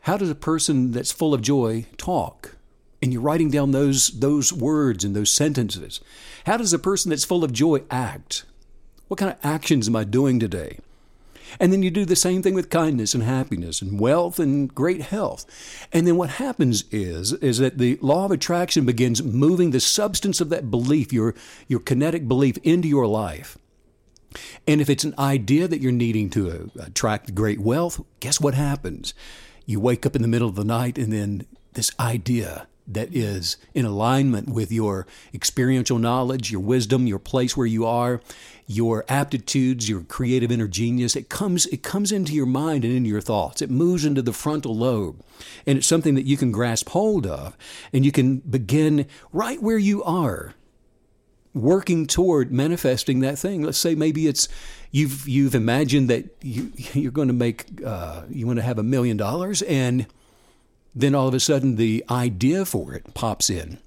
[0.00, 2.56] How does a person that's full of joy talk?
[3.02, 6.00] And you're writing down those those words and those sentences.
[6.46, 8.44] How does a person that's full of joy act?
[9.08, 10.78] What kind of actions am I doing today?
[11.60, 15.02] And then you do the same thing with kindness and happiness and wealth and great
[15.02, 15.44] health.
[15.92, 20.40] And then what happens is is that the law of attraction begins moving the substance
[20.40, 21.34] of that belief, your
[21.68, 23.58] your kinetic belief into your life.
[24.66, 28.54] And if it's an idea that you're needing to uh, attract great wealth, guess what
[28.54, 29.12] happens?
[29.66, 33.56] You wake up in the middle of the night and then this idea that is
[33.74, 38.20] in alignment with your experiential knowledge, your wisdom, your place where you are,
[38.66, 41.16] your aptitudes, your creative inner genius.
[41.16, 43.62] It comes it comes into your mind and into your thoughts.
[43.62, 45.22] It moves into the frontal lobe.
[45.66, 47.56] And it's something that you can grasp hold of
[47.92, 50.54] and you can begin right where you are
[51.54, 53.62] working toward manifesting that thing.
[53.62, 54.48] Let's say maybe it's
[54.90, 58.82] you've you've imagined that you you're going to make uh, you want to have a
[58.82, 60.06] million dollars and
[60.94, 63.78] then all of a sudden the idea for it pops in.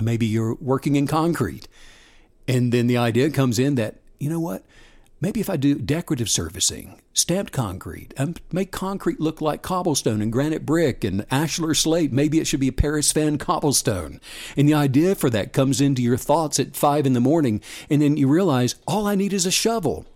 [0.00, 1.68] Maybe you're working in concrete.
[2.48, 4.64] And then the idea comes in that, you know what?
[5.20, 10.32] Maybe if I do decorative surfacing, stamped concrete, and make concrete look like cobblestone and
[10.32, 14.20] granite brick and ashlar slate, maybe it should be a Paris fan cobblestone.
[14.56, 18.02] And the idea for that comes into your thoughts at five in the morning, and
[18.02, 20.06] then you realize all I need is a shovel.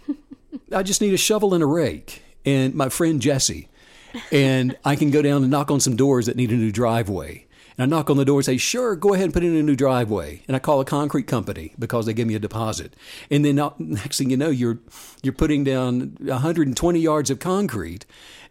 [0.72, 2.22] I just need a shovel and a rake.
[2.44, 3.68] And my friend Jesse,
[4.30, 7.46] and I can go down and knock on some doors that need a new driveway.
[7.76, 9.62] And I knock on the door and say, sure, go ahead and put in a
[9.62, 10.42] new driveway.
[10.46, 12.94] And I call a concrete company because they give me a deposit.
[13.30, 14.78] And then next thing you know, you're,
[15.22, 18.04] you're putting down 120 yards of concrete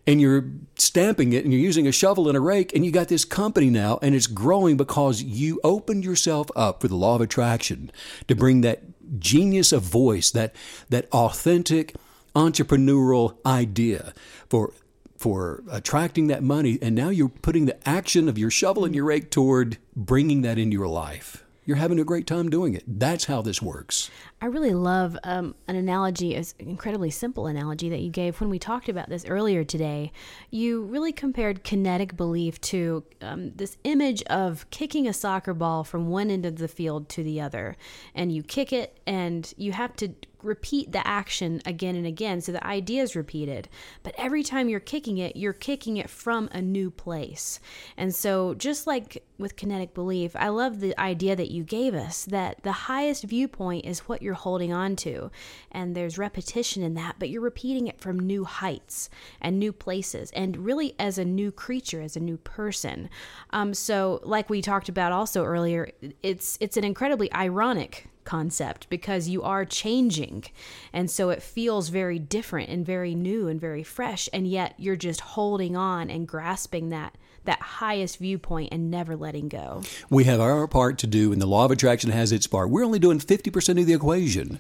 [0.08, 0.46] and you're
[0.76, 3.70] stamping it and you're using a shovel and a rake and you got this company
[3.70, 7.92] now and it's growing because you opened yourself up for the law of attraction
[8.28, 8.82] to bring that
[9.20, 10.56] genius of voice, that,
[10.90, 11.96] that authentic
[12.36, 14.14] entrepreneurial idea
[14.50, 14.74] for
[15.22, 16.80] for attracting that money.
[16.82, 20.58] And now you're putting the action of your shovel and your rake toward bringing that
[20.58, 21.44] into your life.
[21.64, 22.84] You're having a great time doing it.
[22.88, 24.10] That's how this works.
[24.42, 28.58] I really love um, an analogy, an incredibly simple analogy that you gave when we
[28.58, 30.12] talked about this earlier today.
[30.50, 36.08] You really compared kinetic belief to um, this image of kicking a soccer ball from
[36.08, 37.78] one end of the field to the other.
[38.16, 42.42] And you kick it, and you have to repeat the action again and again.
[42.42, 43.70] So the idea is repeated.
[44.04, 47.60] But every time you're kicking it, you're kicking it from a new place.
[47.98, 52.26] And so, just like with kinetic belief, I love the idea that you gave us
[52.26, 55.32] that the highest viewpoint is what you're holding on to.
[55.72, 59.10] And there's repetition in that, but you're repeating it from new heights
[59.42, 63.10] and new places and really as a new creature, as a new person.
[63.52, 69.30] Um, so, like we talked about also earlier, it's it's an incredibly ironic concept because
[69.30, 70.46] you are changing.
[70.94, 74.30] And so it feels very different and very new and very fresh.
[74.34, 79.50] And yet you're just holding on and grasping that that highest viewpoint and never letting
[79.50, 79.82] go.
[80.12, 82.70] We have our part to do, and the law of attraction has its part.
[82.70, 84.60] We're only doing 50% of the equation.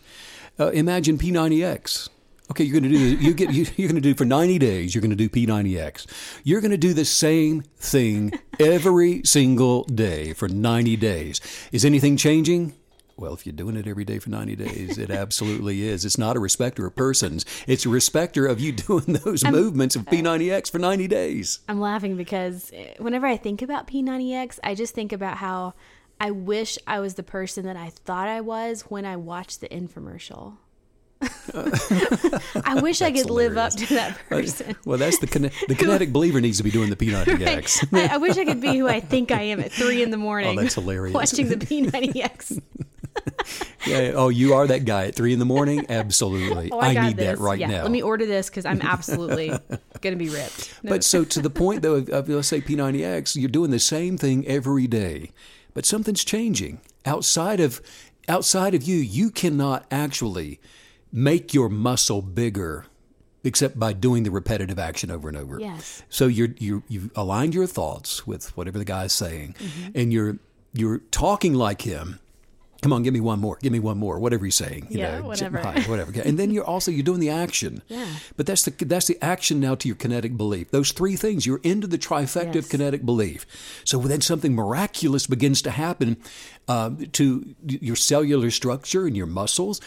[0.59, 2.09] Uh, imagine P90X.
[2.51, 4.93] Okay, you're going to do you get you, you're going to do for 90 days.
[4.93, 6.05] You're going to do P90X.
[6.43, 11.39] You're going to do the same thing every single day for 90 days.
[11.71, 12.73] Is anything changing?
[13.21, 16.05] Well, if you're doing it every day for 90 days, it absolutely is.
[16.05, 17.45] It's not a respecter of persons.
[17.67, 21.59] It's a respecter of you doing those I'm, movements of uh, P90X for 90 days.
[21.69, 25.75] I'm laughing because uh, whenever I think about P90X, I just think about how
[26.19, 29.69] I wish I was the person that I thought I was when I watched the
[29.69, 30.57] infomercial.
[32.65, 33.29] I wish I could hilarious.
[33.29, 34.75] live up to that person.
[34.83, 35.27] Well, that's the
[35.67, 37.87] the kinetic believer needs to be doing the P90X.
[37.91, 38.09] Right.
[38.09, 40.17] I, I, wish I could be who I think I am at three in the
[40.17, 40.57] morning.
[40.57, 41.13] Oh, that's hilarious!
[41.13, 42.59] Watching the P90X.
[43.85, 44.11] yeah.
[44.15, 45.85] Oh, you are that guy at three in the morning.
[45.89, 46.71] Absolutely.
[46.71, 47.37] Oh, I, I need this.
[47.37, 47.67] that right yeah.
[47.67, 47.83] now.
[47.83, 49.49] Let me order this because I'm absolutely
[50.01, 50.73] going to be ripped.
[50.83, 50.89] No.
[50.89, 54.17] But so to the point though of, of let's say P90X, you're doing the same
[54.17, 55.31] thing every day,
[55.73, 57.81] but something's changing outside of
[58.27, 58.97] outside of you.
[58.97, 60.59] You cannot actually
[61.11, 62.85] make your muscle bigger
[63.43, 65.59] except by doing the repetitive action over and over.
[65.59, 66.03] Yes.
[66.09, 69.91] So you're you you've aligned your thoughts with whatever the guy's saying, mm-hmm.
[69.95, 70.37] and you're
[70.73, 72.19] you're talking like him
[72.81, 75.19] come on, give me one more, give me one more, whatever he's saying, you yeah,
[75.19, 76.19] know, whatever, whatever.
[76.21, 77.81] And then you're also you're doing the action.
[77.91, 78.07] Yeah.
[78.37, 80.71] But that's the that's the action now to your kinetic belief.
[80.71, 82.65] Those three things, you're into the trifecta yes.
[82.65, 83.45] of kinetic belief.
[83.83, 86.17] So then something miraculous begins to happen
[86.69, 89.81] uh, to your cellular structure and your muscles.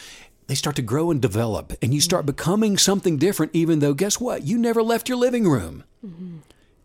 [0.48, 2.32] They start to grow and develop, and you start mm-hmm.
[2.32, 3.54] becoming something different.
[3.54, 4.42] Even though, guess what?
[4.42, 5.84] You never left your living room.
[6.04, 6.36] Mm-hmm.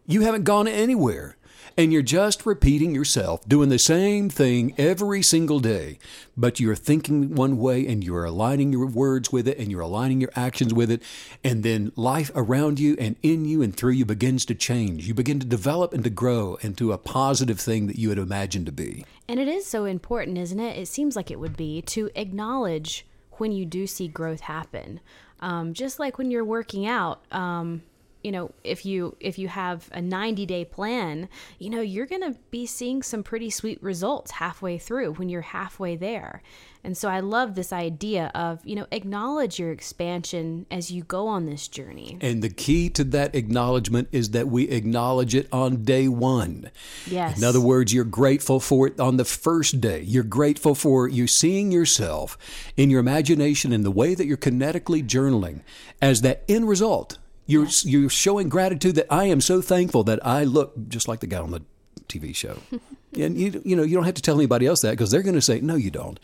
[0.07, 1.35] You haven't gone anywhere
[1.79, 5.97] and you're just repeating yourself, doing the same thing every single day,
[6.35, 10.19] but you're thinking one way and you're aligning your words with it and you're aligning
[10.19, 11.01] your actions with it,
[11.41, 15.07] and then life around you and in you and through you begins to change.
[15.07, 18.65] You begin to develop and to grow into a positive thing that you had imagined
[18.65, 19.05] to be.
[19.29, 20.77] And it is so important, isn't it?
[20.77, 23.05] It seems like it would be to acknowledge
[23.37, 24.99] when you do see growth happen.
[25.39, 27.83] Um, just like when you're working out, um,
[28.23, 32.21] you know if you if you have a 90 day plan you know you're going
[32.21, 36.41] to be seeing some pretty sweet results halfway through when you're halfway there
[36.83, 41.27] and so i love this idea of you know acknowledge your expansion as you go
[41.27, 45.83] on this journey And the key to that acknowledgement is that we acknowledge it on
[45.83, 46.71] day one.
[47.07, 50.01] yes In other words, you're grateful for it on the first day.
[50.01, 52.37] You're grateful for you seeing yourself
[52.77, 55.61] in your imagination in the way that you're kinetically journaling
[56.01, 57.17] as that end result.
[57.49, 61.27] You're, you're showing gratitude that I am so thankful that I look just like the
[61.27, 61.63] guy on the
[62.07, 62.59] TV show.
[63.17, 65.33] and you, you know, you don't have to tell anybody else that because they're going
[65.35, 66.19] to say, no, you don't.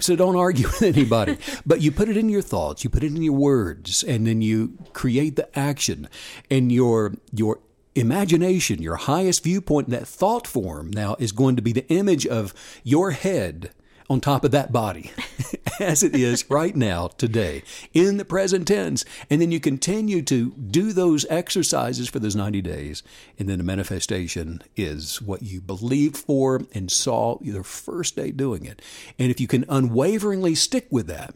[0.00, 1.38] So don't argue with anybody.
[1.64, 4.42] But you put it in your thoughts, you put it in your words, and then
[4.42, 6.08] you create the action.
[6.50, 7.60] And your your
[7.94, 12.52] imagination, your highest viewpoint that thought form now is going to be the image of
[12.82, 13.70] your head
[14.10, 15.12] on top of that body
[15.80, 17.62] as it is right now today.
[17.92, 19.04] In the present tense.
[19.30, 23.02] And then you continue to do those exercises for those 90 days.
[23.38, 28.64] And then the manifestation is what you believed for and saw your first day doing
[28.66, 28.82] it.
[29.18, 31.34] And if you can unwaveringly stick with that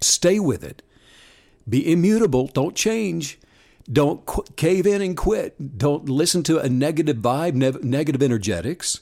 [0.00, 0.82] stay with it.
[1.68, 2.48] Be immutable.
[2.48, 3.38] Don't change.
[3.90, 5.78] Don't qu- cave in and quit.
[5.78, 9.00] Don't listen to a negative vibe ne- negative energetics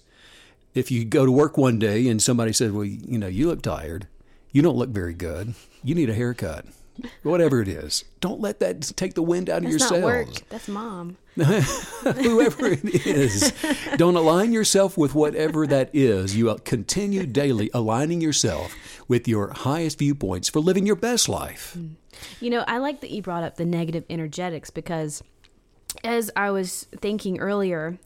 [0.74, 3.62] if you go to work one day and somebody says, "Well, you know, you look
[3.62, 4.06] tired.
[4.52, 5.54] You don't look very good.
[5.82, 6.66] You need a haircut."
[7.22, 10.42] Whatever it is, don't let that take the wind out of your not work sails.
[10.48, 13.52] that's mom Whoever it is,
[13.96, 16.34] don't align yourself with whatever that is.
[16.34, 18.74] You uh, continue daily aligning yourself
[19.06, 21.76] with your highest viewpoints for living your best life.
[21.78, 21.90] Mm.
[22.40, 25.22] You know, I like that you brought up the negative energetics because
[26.02, 27.98] as I was thinking earlier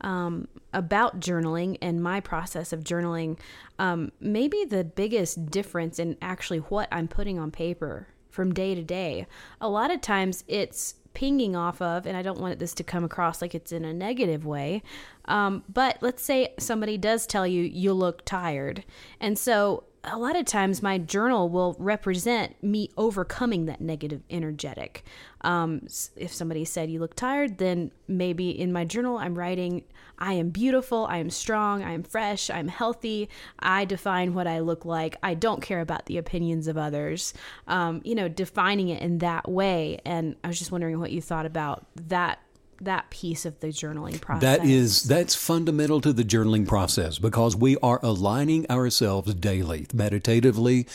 [0.00, 3.38] um, about journaling and my process of journaling,
[3.78, 8.82] um, maybe the biggest difference in actually what I'm putting on paper from day to
[8.82, 9.26] day,
[9.60, 13.02] a lot of times it's pinging off of, and I don't want this to come
[13.02, 14.82] across like it's in a negative way,
[15.24, 18.84] um, but let's say somebody does tell you you look tired.
[19.18, 25.04] And so a lot of times my journal will represent me overcoming that negative energetic.
[25.42, 29.84] Um, if somebody said you look tired, then maybe in my journal I'm writing,
[30.18, 34.60] I am beautiful, I am strong, I am fresh, I'm healthy, I define what I
[34.60, 37.34] look like, I don't care about the opinions of others.
[37.66, 40.00] Um, you know, defining it in that way.
[40.04, 42.40] And I was just wondering what you thought about that
[42.80, 44.58] that piece of the journaling process.
[44.58, 50.86] That is that's fundamental to the journaling process because we are aligning ourselves daily, meditatively,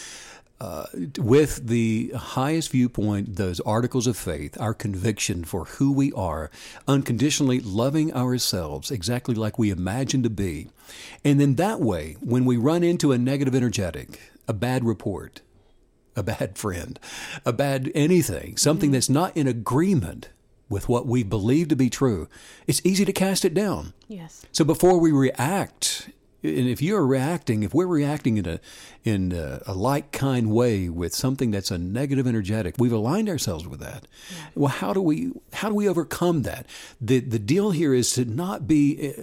[0.61, 0.85] uh,
[1.17, 6.51] with the highest viewpoint, those articles of faith, our conviction for who we are,
[6.87, 10.69] unconditionally loving ourselves exactly like we imagine to be.
[11.25, 15.41] And then that way, when we run into a negative energetic, a bad report,
[16.15, 16.99] a bad friend,
[17.43, 20.29] a bad anything, something that's not in agreement
[20.71, 22.27] with what we believe to be true,
[22.65, 23.93] it's easy to cast it down.
[24.07, 24.45] yes.
[24.51, 26.09] So before we react,
[26.43, 28.59] and if you're reacting, if we're reacting in a
[29.03, 33.67] in a, a like kind way with something that's a negative energetic, we've aligned ourselves
[33.67, 34.07] with that.
[34.55, 36.65] Well, how do we how do we overcome that?
[36.99, 39.13] The the deal here is to not be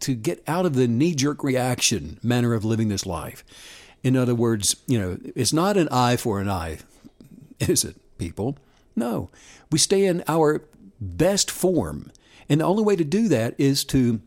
[0.00, 3.44] to get out of the knee jerk reaction manner of living this life.
[4.02, 6.78] In other words, you know, it's not an eye for an eye,
[7.60, 8.56] is it, people?
[8.96, 9.30] No,
[9.70, 10.62] we stay in our
[11.02, 12.10] best form,
[12.48, 14.20] and the only way to do that is to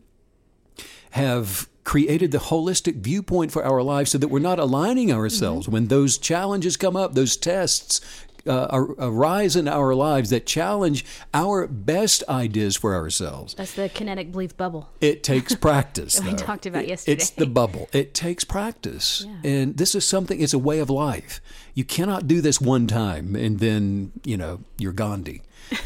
[1.10, 5.86] have created the holistic viewpoint for our lives so that we're not aligning ourselves when
[5.86, 8.00] those challenges come up, those tests
[8.46, 8.66] uh,
[8.98, 13.54] arise in our lives that challenge our best ideas for ourselves.
[13.54, 14.88] That's the kinetic belief bubble.
[15.00, 16.20] It takes practice.
[16.20, 17.12] We talked about It- yesterday.
[17.14, 17.88] It's the bubble.
[17.92, 19.24] It takes practice.
[19.26, 19.50] Yeah.
[19.50, 21.40] And this is something, it's a way of life.
[21.74, 25.42] You cannot do this one time and then, you know, you're Gandhi.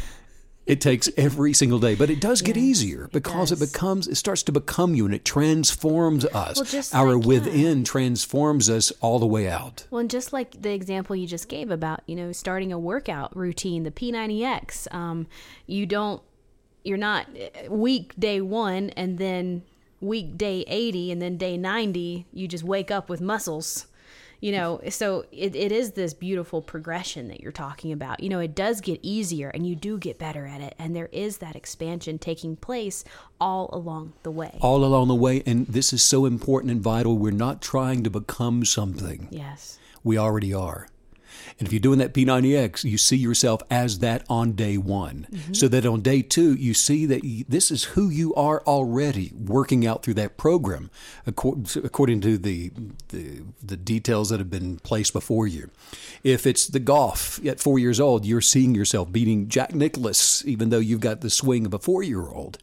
[0.70, 3.72] It takes every single day, but it does get easier because it, does.
[3.72, 6.72] becomes, it starts to become you and it transforms us.
[6.72, 7.28] Well, Our like, yeah.
[7.28, 9.88] within transforms us all the way out.
[9.90, 13.36] Well, and just like the example you just gave about, you know, starting a workout
[13.36, 15.26] routine, the P90X, um,
[15.66, 16.22] you don't,
[16.84, 19.64] you're not uh, week day one and then
[20.00, 23.88] week day 80 and then day 90, you just wake up with muscles.
[24.40, 28.20] You know, so it, it is this beautiful progression that you're talking about.
[28.20, 30.74] You know, it does get easier and you do get better at it.
[30.78, 33.04] And there is that expansion taking place
[33.40, 34.58] all along the way.
[34.60, 35.42] All along the way.
[35.44, 37.18] And this is so important and vital.
[37.18, 39.28] We're not trying to become something.
[39.30, 39.78] Yes.
[40.02, 40.88] We already are.
[41.60, 45.26] And if you're doing that P90X, you see yourself as that on day one.
[45.30, 45.52] Mm-hmm.
[45.52, 49.30] So that on day two, you see that you, this is who you are already
[49.38, 50.90] working out through that program,
[51.26, 52.72] acco- according to the,
[53.10, 55.70] the, the details that have been placed before you.
[56.24, 60.70] If it's the golf at four years old, you're seeing yourself beating Jack Nicklaus, even
[60.70, 62.56] though you've got the swing of a four year old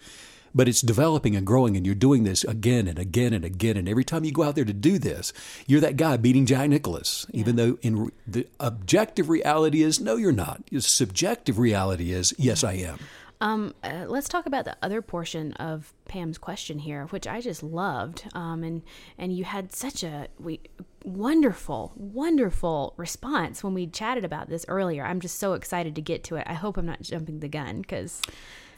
[0.58, 3.88] but it's developing and growing and you're doing this again and again and again and
[3.88, 5.32] every time you go out there to do this
[5.68, 10.16] you're that guy beating jack nicklaus even though in re- the objective reality is no
[10.18, 12.97] you're not the subjective reality is yes i am
[13.39, 17.62] Um, uh, let's talk about the other portion of Pam's question here, which I just
[17.62, 18.24] loved.
[18.34, 18.82] Um, and
[19.18, 20.60] and you had such a we
[21.05, 25.05] wonderful, wonderful response when we chatted about this earlier.
[25.05, 26.45] I'm just so excited to get to it.
[26.47, 28.22] I hope I'm not jumping the gun because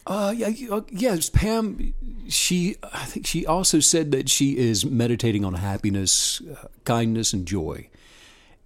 [0.09, 1.93] uh, yeah, uh, yes, Pam.
[2.27, 7.45] She, I think she also said that she is meditating on happiness, uh, kindness, and
[7.47, 7.87] joy,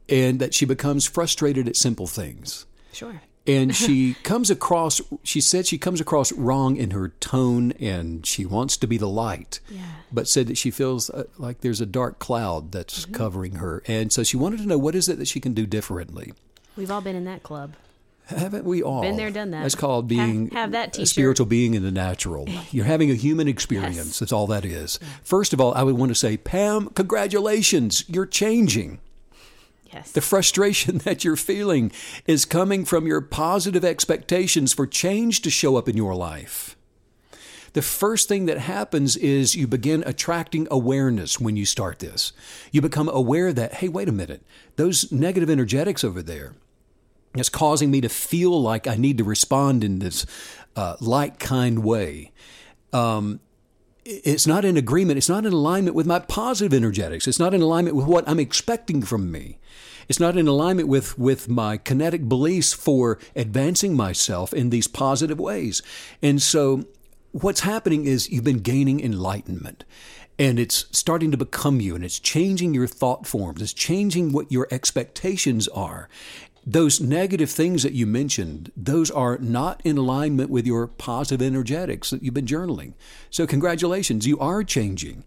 [0.09, 2.65] and that she becomes frustrated at simple things.
[2.91, 3.21] sure.
[3.45, 8.45] and she comes across she said she comes across wrong in her tone and she
[8.45, 9.81] wants to be the light Yeah.
[10.13, 13.13] but said that she feels uh, like there's a dark cloud that's Mm-hmm.
[13.15, 15.65] covering her and so she wanted to know what is it that she can do
[15.65, 16.31] differently
[16.77, 17.73] We've all been in that club.
[18.27, 19.63] Haven't we all Been there, done that.
[19.63, 23.47] that's called being have that a spiritual being in the natural you're having a human
[23.47, 28.03] experience that's all that is first of all i would want to say pam congratulations
[28.07, 28.99] you're changing
[29.91, 30.11] Yes.
[30.11, 31.91] The frustration that you're feeling
[32.25, 36.75] is coming from your positive expectations for change to show up in your life.
[37.73, 42.33] The first thing that happens is you begin attracting awareness when you start this.
[42.71, 44.41] You become aware that, hey, wait a minute,
[44.77, 46.53] those negative energetics over there,
[47.35, 50.25] it's causing me to feel like I need to respond in this
[50.75, 52.31] uh, light, kind way
[54.05, 55.17] it's not in agreement.
[55.17, 57.27] It's not in alignment with my positive energetics.
[57.27, 59.59] It's not in alignment with what I'm expecting from me.
[60.09, 65.39] It's not in alignment with, with my kinetic beliefs for advancing myself in these positive
[65.39, 65.81] ways.
[66.21, 66.85] And so
[67.31, 69.85] what's happening is you've been gaining enlightenment
[70.37, 73.61] and it's starting to become you and it's changing your thought forms.
[73.61, 76.09] It's changing what your expectations are.
[76.65, 82.09] Those negative things that you mentioned, those are not in alignment with your positive energetics
[82.09, 82.93] that you've been journaling.
[83.29, 85.25] So, congratulations, you are changing.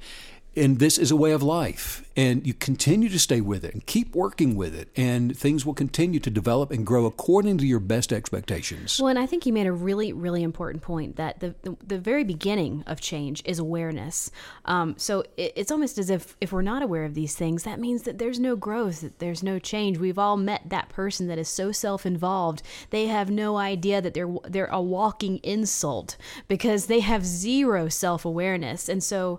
[0.57, 2.03] And this is a way of life.
[2.17, 4.89] And you continue to stay with it and keep working with it.
[4.97, 8.99] And things will continue to develop and grow according to your best expectations.
[8.99, 11.99] Well, and I think you made a really, really important point that the the, the
[11.99, 14.31] very beginning of change is awareness.
[14.65, 17.79] Um, so it, it's almost as if if we're not aware of these things, that
[17.79, 19.99] means that there's no growth, that there's no change.
[19.99, 24.35] We've all met that person that is so self-involved, they have no idea that they're
[24.45, 26.17] they're a walking insult
[26.49, 29.39] because they have zero self-awareness, and so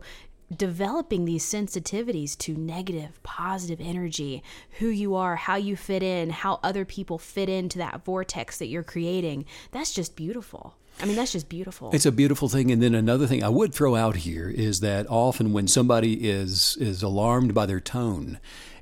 [0.56, 4.44] developing these sensitivities to negative, positive energy,
[4.80, 8.68] who you are, how you fit in, how other people fit into that vortex that
[8.68, 10.76] you're creating, that's just beautiful.
[11.00, 11.92] I mean, that's just beautiful.
[11.94, 12.72] It's a beautiful thing.
[12.72, 16.76] And then another thing I would throw out here is that often when somebody is
[16.80, 18.40] is alarmed by their tone,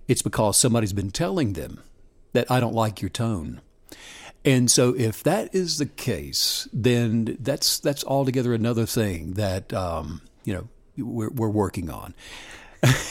[0.07, 1.81] it's because somebody's been telling them
[2.33, 3.61] that I don't like your tone.
[4.45, 10.21] And so if that is the case, then that's that's altogether another thing that um,
[10.45, 12.13] you know we're, we're working on.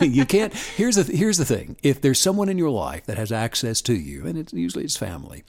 [0.00, 0.52] you can't.
[0.54, 3.94] Here's the here's the thing: if there's someone in your life that has access to
[3.94, 5.44] you, and it's usually it's family,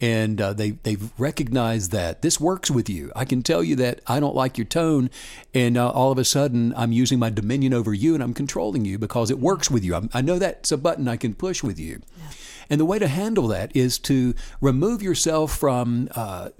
[0.00, 3.12] and uh, they they've recognized that this works with you.
[3.14, 5.10] I can tell you that I don't like your tone,
[5.52, 8.84] and uh, all of a sudden I'm using my dominion over you and I'm controlling
[8.84, 9.94] you because it works with you.
[9.94, 12.02] I'm, I know that's a button I can push with you,
[12.68, 16.08] and the way to handle that is to remove yourself from.
[16.14, 16.50] Uh,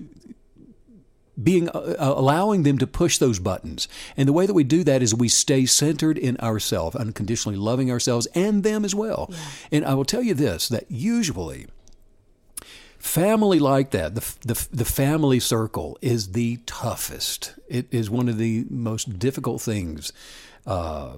[1.43, 3.89] being uh, allowing them to push those buttons.
[4.17, 7.91] And the way that we do that is we stay centered in ourselves unconditionally loving
[7.91, 9.31] ourselves and them as well.
[9.73, 11.67] And i will tell you this that usually
[12.99, 17.55] family like that the, the, the family circle is the toughest.
[17.69, 20.13] It is one of the most difficult things
[20.67, 21.17] uh,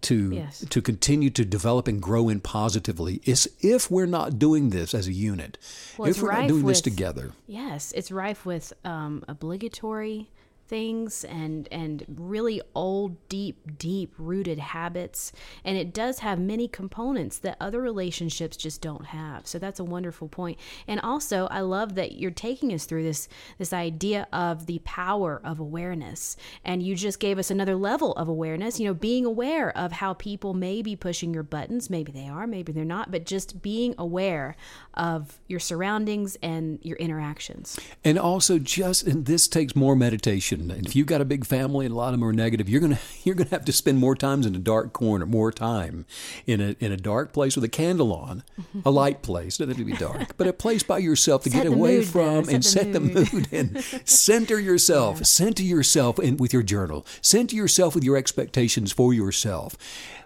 [0.00, 0.64] to Yes.
[0.68, 5.06] to continue to develop and grow in positively is if we're not doing this as
[5.06, 5.58] a unit
[5.96, 10.28] Well, if we're not doing this together Yes, it's rife with um, obligatory
[10.70, 15.32] things and and really old, deep, deep rooted habits,
[15.64, 19.46] and it does have many components that other relationships just don't have.
[19.46, 20.58] So that's a wonderful point.
[20.86, 25.40] And also, I love that you're taking us through this this idea of the power
[25.44, 28.78] of awareness, and you just gave us another level of awareness.
[28.78, 31.90] You know, being aware of how people may be pushing your buttons.
[31.90, 34.54] Maybe they are, maybe they're not, but just being aware
[34.94, 37.78] of your surroundings and your interactions.
[38.04, 40.59] And also, just and this takes more meditation.
[40.68, 42.80] And if you've got a big family and a lot of them are negative, you're
[42.80, 46.06] gonna you're gonna have to spend more times in a dark corner, more time
[46.46, 48.80] in a in a dark place with a candle on, mm-hmm.
[48.84, 49.56] a light place.
[49.56, 52.06] Doesn't have to be dark, but a place by yourself to Set get away mood,
[52.06, 52.52] from though.
[52.52, 53.48] and Set set the the mood.
[53.52, 55.24] and center yourself.
[55.24, 57.06] Center yourself in, with your journal.
[57.20, 59.76] Center yourself with your expectations for yourself.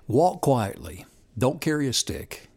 [0.09, 1.07] Walk quietly.
[1.37, 2.49] Don't carry a stick,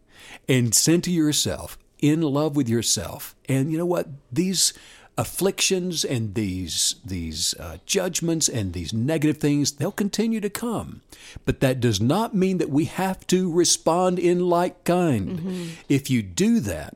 [0.47, 3.35] and center yourself in love with yourself.
[3.49, 4.07] And you know what?
[4.31, 4.73] These
[5.17, 11.01] afflictions and these these uh, judgments and these negative things they'll continue to come.
[11.45, 15.39] But that does not mean that we have to respond in like kind.
[15.89, 16.95] If you do that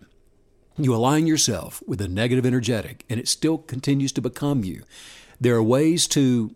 [0.78, 4.84] you align yourself with a negative energetic and it still continues to become you.
[5.40, 6.56] There are ways to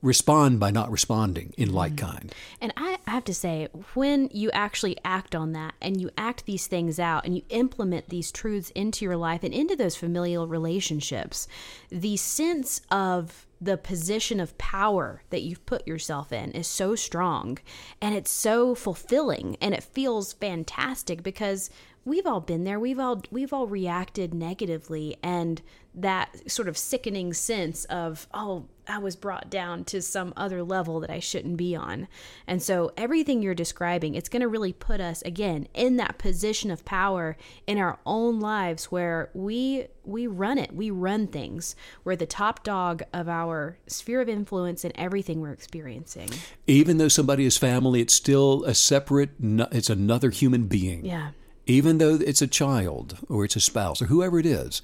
[0.00, 2.10] respond by not responding in like mm-hmm.
[2.10, 2.34] kind.
[2.60, 6.44] And I I have to say, when you actually act on that and you act
[6.44, 10.46] these things out and you implement these truths into your life and into those familial
[10.46, 11.48] relationships,
[11.88, 17.56] the sense of the position of power that you've put yourself in is so strong
[18.02, 21.70] and it's so fulfilling and it feels fantastic because
[22.04, 22.78] we've all been there.
[22.78, 25.62] We've all we've all reacted negatively and
[25.94, 31.00] that sort of sickening sense of oh I was brought down to some other level
[31.00, 32.08] that I shouldn't be on.
[32.46, 36.70] And so everything you're describing, it's going to really put us again in that position
[36.70, 37.36] of power
[37.66, 40.72] in our own lives where we we run it.
[40.74, 41.76] We run things.
[42.02, 46.30] We're the top dog of our sphere of influence and everything we're experiencing.
[46.66, 51.30] even though somebody is family it's still a separate it's another human being Yeah.
[51.66, 54.80] even though it's a child or it's a spouse or whoever it is.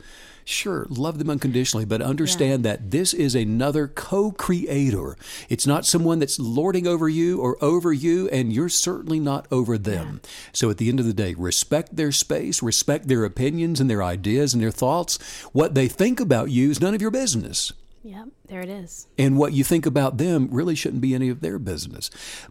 [0.46, 5.16] Sure, love them unconditionally, but understand that this is another co creator.
[5.48, 9.78] It's not someone that's lording over you or over you, and you're certainly not over
[9.78, 10.20] them.
[10.52, 14.02] So at the end of the day, respect their space, respect their opinions and their
[14.02, 15.18] ideas and their thoughts.
[15.52, 17.72] What they think about you is none of your business.
[18.06, 19.08] Yep, there it is.
[19.16, 22.10] And what you think about them really shouldn't be any of their business.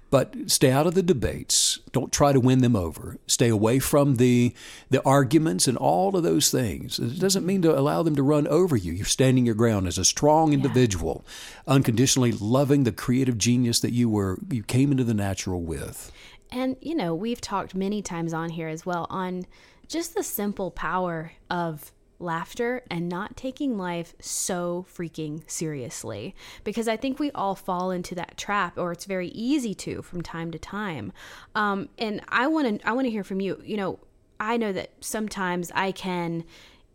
[0.09, 1.77] But stay out of the debates.
[1.91, 3.17] Don't try to win them over.
[3.27, 4.55] Stay away from the
[4.89, 6.97] the arguments and all of those things.
[6.97, 8.93] It doesn't mean to allow them to run over you.
[8.93, 11.23] You're standing your ground as a strong individual,
[11.67, 16.11] unconditionally loving the creative genius that you were you came into the natural with.
[16.51, 19.45] And, you know, we've talked many times on here as well on
[19.87, 21.91] just the simple power of
[22.24, 26.36] laughter and not taking life so freaking seriously.
[26.63, 30.21] Because I think we all fall into that trap, or it's very easy to from
[30.21, 31.11] time to time.
[31.53, 33.61] Um, and I want to, I want to hear from you.
[33.63, 33.99] You know,
[34.39, 36.43] I know that sometimes I can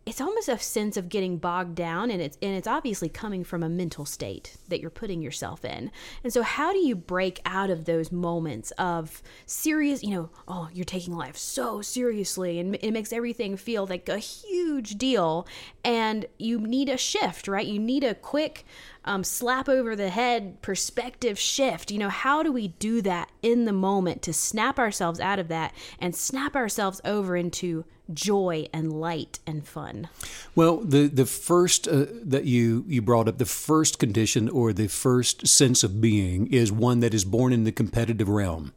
[0.09, 3.61] it's almost a sense of getting bogged down and it's and it's obviously coming from
[3.61, 5.91] a mental state that you're putting yourself in.
[6.23, 10.67] And so how do you break out of those moments of serious, you know, oh,
[10.73, 15.47] you're taking life so seriously and it makes everything feel like a huge deal
[15.83, 17.67] and you need a shift, right?
[17.67, 18.65] You need a quick
[19.05, 21.91] um, slap over the head perspective shift.
[21.91, 25.49] You know, how do we do that in the moment to snap ourselves out of
[25.49, 30.09] that and snap ourselves over into joy and light and fun?
[30.55, 34.87] Well, the the first uh, that you you brought up, the first condition or the
[34.87, 38.73] first sense of being is one that is born in the competitive realm.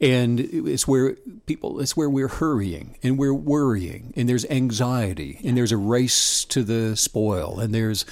[0.00, 1.16] And it's where
[1.46, 6.44] people, it's where we're hurrying and we're worrying and there's anxiety and there's a race
[6.46, 8.04] to the spoil and there's,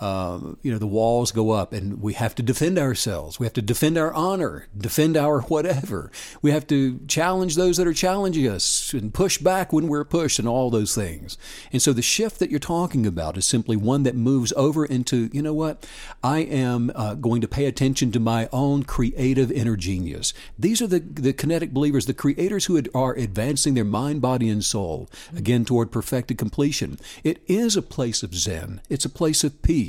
[0.00, 3.40] um, you know, the walls go up and we have to defend ourselves.
[3.40, 6.10] We have to defend our honor, defend our whatever.
[6.40, 10.38] We have to challenge those that are challenging us and push back when we're pushed
[10.38, 11.36] and all those things.
[11.72, 15.30] And so the shift that you're talking about is simply one that moves over into,
[15.32, 15.86] you know what?
[16.22, 20.32] I am uh, going to pay attention to my own creative inner genius.
[20.58, 24.64] These are the, the kinetic believers, the creators who are advancing their mind, body, and
[24.64, 26.98] soul, again, toward perfected completion.
[27.24, 29.87] It is a place of Zen, it's a place of peace.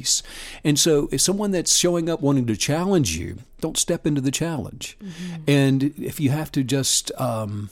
[0.64, 4.32] And so, if someone that's showing up wanting to challenge you, don't step into the
[4.32, 4.98] challenge.
[5.48, 7.70] And if you have to just um,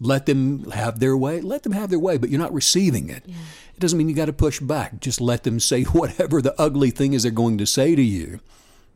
[0.00, 3.24] let them have their way, let them have their way, but you're not receiving it.
[3.26, 5.00] It doesn't mean you got to push back.
[5.00, 8.40] Just let them say whatever the ugly thing is they're going to say to you.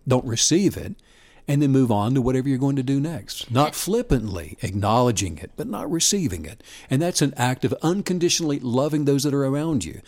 [0.07, 0.95] Don't receive it.
[1.49, 3.53] And then move on to whatever you're going to do next.
[3.53, 6.61] Not flippantly acknowledging it, but not receiving it.
[6.91, 10.01] And that's an act of unconditionally loving those that are around you.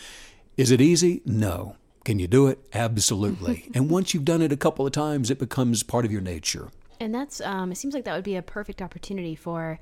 [0.56, 1.22] Is it easy?
[1.24, 1.76] No.
[2.08, 2.58] Can you do it?
[2.72, 3.68] Absolutely.
[3.74, 6.70] and once you've done it a couple of times, it becomes part of your nature.
[6.98, 9.78] And that's, um, it seems like that would be a perfect opportunity for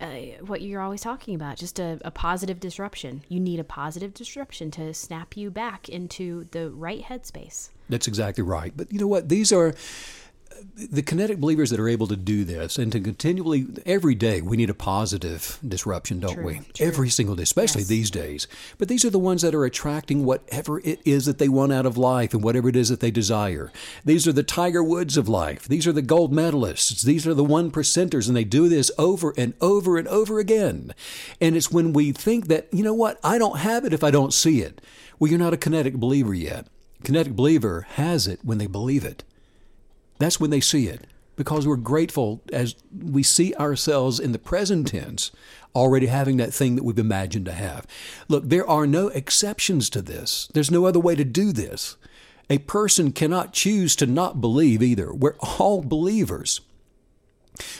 [0.00, 0.08] uh,
[0.40, 3.22] what you're always talking about just a, a positive disruption.
[3.28, 7.68] You need a positive disruption to snap you back into the right headspace.
[7.88, 8.72] That's exactly right.
[8.76, 9.28] But you know what?
[9.28, 9.72] These are
[10.76, 14.56] the kinetic believers that are able to do this and to continually every day we
[14.56, 16.60] need a positive disruption don't True, we?
[16.74, 16.86] true.
[16.86, 17.88] every single day especially Yes.
[17.88, 18.46] these days.
[18.78, 21.86] But these are the ones that are attracting whatever it is that they want out
[21.86, 23.72] of life and whatever it is that they desire.
[24.04, 25.66] These are the tiger woods of life.
[25.68, 27.02] These are the gold medalists.
[27.02, 30.94] These are the one percenters and they do this over and over and over again.
[31.40, 34.10] And it's when we think that you know what i don't have it if i
[34.10, 34.80] don't see it.
[35.18, 36.66] Well you're not a kinetic believer yet.
[37.04, 39.22] Kinetic believer has it when they believe it
[40.18, 41.06] that's when they see it
[41.36, 45.30] because we're grateful as we see ourselves in the present tense
[45.74, 47.86] already having that thing that we've imagined to have.
[48.26, 50.48] Look, there are no exceptions to this.
[50.52, 51.96] There's no other way to do this.
[52.50, 55.12] A person cannot choose to not believe either.
[55.12, 56.60] We're all believers.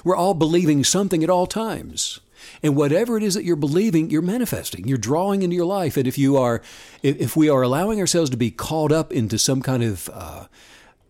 [0.05, 2.21] We're all believing something at all times.
[2.63, 4.87] And whatever it is that you're believing, you're manifesting.
[4.87, 5.97] You're drawing into your life.
[5.97, 6.63] And if you are,
[7.03, 10.45] if we are allowing ourselves to be caught up into some kind of uh,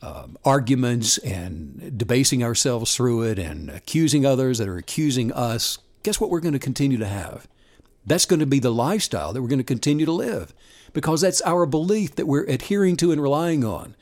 [0.01, 6.21] um, arguments and debasing ourselves through it and accusing others that are accusing us, guess
[6.21, 7.49] what we're going to continue to have?
[8.07, 10.55] That's going to be the lifestyle that we're going to continue to live
[10.93, 13.95] because that's our belief that we're adhering to and relying on.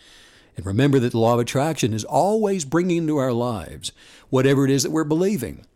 [0.57, 3.92] And remember that the law of attraction is always bringing into our lives
[4.30, 5.66] whatever it is that we're believing.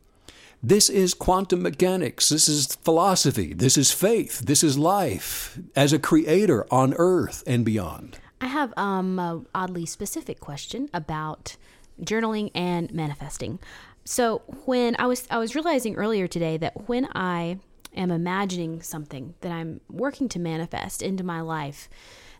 [0.62, 2.28] This is quantum mechanics.
[2.28, 3.54] This is philosophy.
[3.54, 4.40] This is faith.
[4.40, 8.18] This is life as a creator on earth and beyond.
[8.40, 11.56] I have um a oddly specific question about
[12.02, 13.58] journaling and manifesting.
[14.04, 17.58] So when I was I was realizing earlier today that when I
[17.94, 21.88] am imagining something that I'm working to manifest into my life,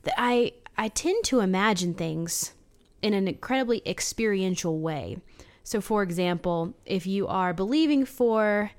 [0.02, 2.54] that I I tend to imagine things
[3.02, 5.18] in an incredibly experiential way.
[5.62, 8.70] So for example, if you are believing for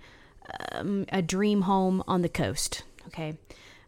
[0.73, 3.37] um, a dream home on the coast, okay?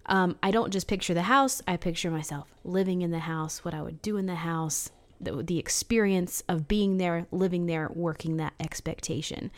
[0.06, 3.74] Um, I don't just picture the house, I picture myself living in the house, what
[3.74, 4.89] I would do in the house,
[5.20, 9.51] the, the experience of being there, living there, working that expectation.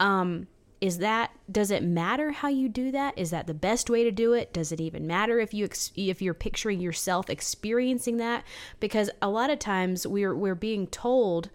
[0.00, 0.48] Um,
[0.80, 3.16] is that does it matter how you do that?
[3.16, 4.52] Is that the best way to do it?
[4.52, 8.42] Does it even matter if you ex- if you're picturing yourself experiencing that?
[8.80, 11.50] Because a lot of times we're we're being told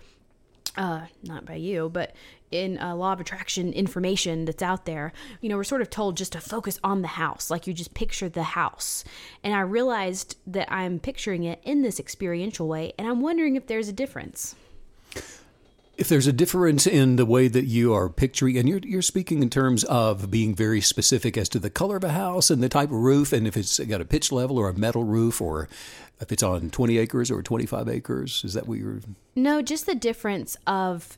[0.78, 2.15] uh, not by you, but
[2.51, 5.11] in uh, law of attraction information that's out there,
[5.41, 7.93] you know, we're sort of told just to focus on the house, like you just
[7.93, 9.03] picture the house.
[9.43, 13.67] And I realized that I'm picturing it in this experiential way, and I'm wondering if
[13.67, 14.55] there's a difference.
[15.98, 19.41] If there's a difference in the way that you are picturing, and you're, you're speaking
[19.41, 22.70] in terms of being very specific as to the color of a house and the
[22.70, 25.68] type of roof, and if it's got a pitch level or a metal roof, or
[26.22, 29.00] if it's on 20 acres or 25 acres, is that what you're.
[29.36, 31.18] No, just the difference of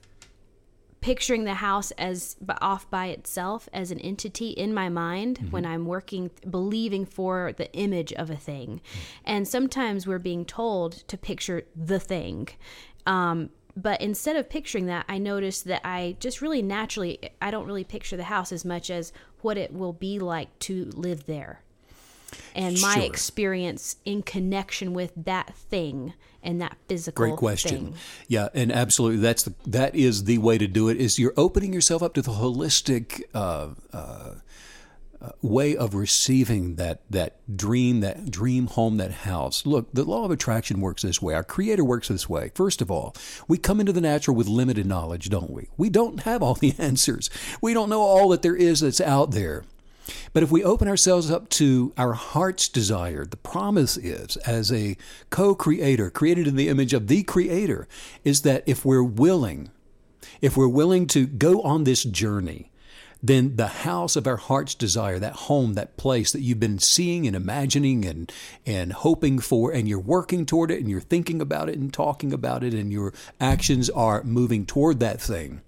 [1.01, 5.85] picturing the house as off by itself as an entity in my mind when I'm
[5.85, 8.81] working, believing for the image of a thing.
[9.23, 12.49] And sometimes we're being told to picture the thing.
[13.05, 17.65] Um, but instead of picturing that, I noticed that I just really naturally, I don't
[17.65, 21.61] really picture the house as much as what it will be like to live there
[22.55, 23.03] and my Sure.
[23.03, 26.13] experience in connection with that thing
[26.43, 27.85] and that physical Great question.
[27.85, 27.93] thing.
[28.27, 30.97] Yeah, and absolutely, that's the that is the way to do it.
[30.97, 34.35] Is you're opening yourself up to the holistic uh, uh,
[35.21, 39.65] uh, way of receiving that that dream, that dream home, that house.
[39.65, 41.33] Look, the law of attraction works this way.
[41.33, 42.51] Our Creator works this way.
[42.55, 43.15] First of all,
[43.47, 45.67] we come into the natural with limited knowledge, don't we?
[45.77, 47.29] We don't have all the answers.
[47.61, 49.65] We don't know all that there is that's out there.
[50.33, 54.97] But if we open ourselves up to our heart's desire, the promise is, as a
[55.29, 57.87] co creator, created in the image of the Creator,
[58.23, 59.69] is that if we're willing,
[60.41, 62.68] if we're willing to go on this journey,
[63.21, 67.27] then the house of our heart's desire, that home, that place that you've been seeing
[67.27, 68.31] and imagining and,
[68.65, 72.31] and hoping for, and you're working toward it and you're thinking about it and talking
[72.31, 75.61] about it, and your actions are moving toward that thing,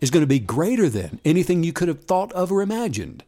[0.00, 3.24] is going to be greater than anything you could have thought of or imagined.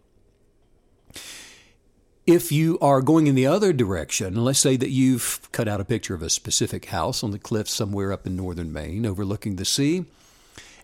[2.26, 5.84] If you are going in the other direction, let's say that you've cut out a
[5.84, 9.64] picture of a specific house on the cliffs somewhere up in northern Maine overlooking the
[9.64, 10.04] sea,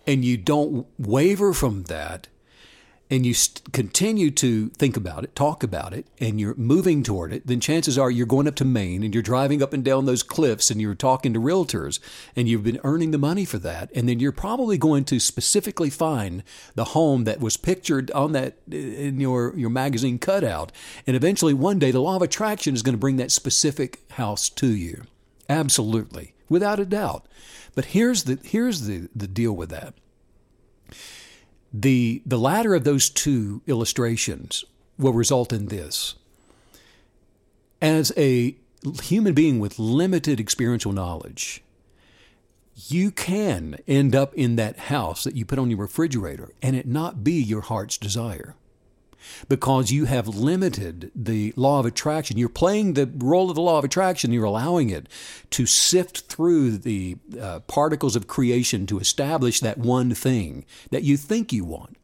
[0.07, 2.27] and you don't waver from that,
[3.11, 7.33] and you st- continue to think about it, talk about it, and you're moving toward
[7.33, 10.05] it, then chances are you're going up to Maine and you're driving up and down
[10.05, 12.01] those cliffs and you're talking to realtors
[12.37, 13.91] and you've been earning the money for that.
[13.95, 16.43] And then you're probably going to specifically find
[16.75, 20.71] the home that was pictured on that in your, your magazine cutout.
[21.07, 24.49] And eventually one day the law of attraction is going to bring that specific house
[24.51, 25.05] to you.
[25.49, 26.35] Absolutely.
[26.51, 27.27] Without a doubt.
[27.75, 29.95] But here's the, here's the, the deal with that
[31.73, 34.65] the the latter of those two illustrations
[34.99, 36.15] will result in this.
[37.81, 38.57] As a
[39.03, 41.63] human being with limited experiential knowledge
[42.87, 46.87] you can end up in that house that you put on your refrigerator and it
[46.87, 48.55] not be your heart's desire
[49.49, 52.39] because you have limited the law of attraction.
[52.39, 54.33] You're playing the role of the law of attraction.
[54.33, 55.09] You're allowing it
[55.51, 61.17] to sift through the uh, particles of creation to establish that one thing that you
[61.17, 61.97] think you want.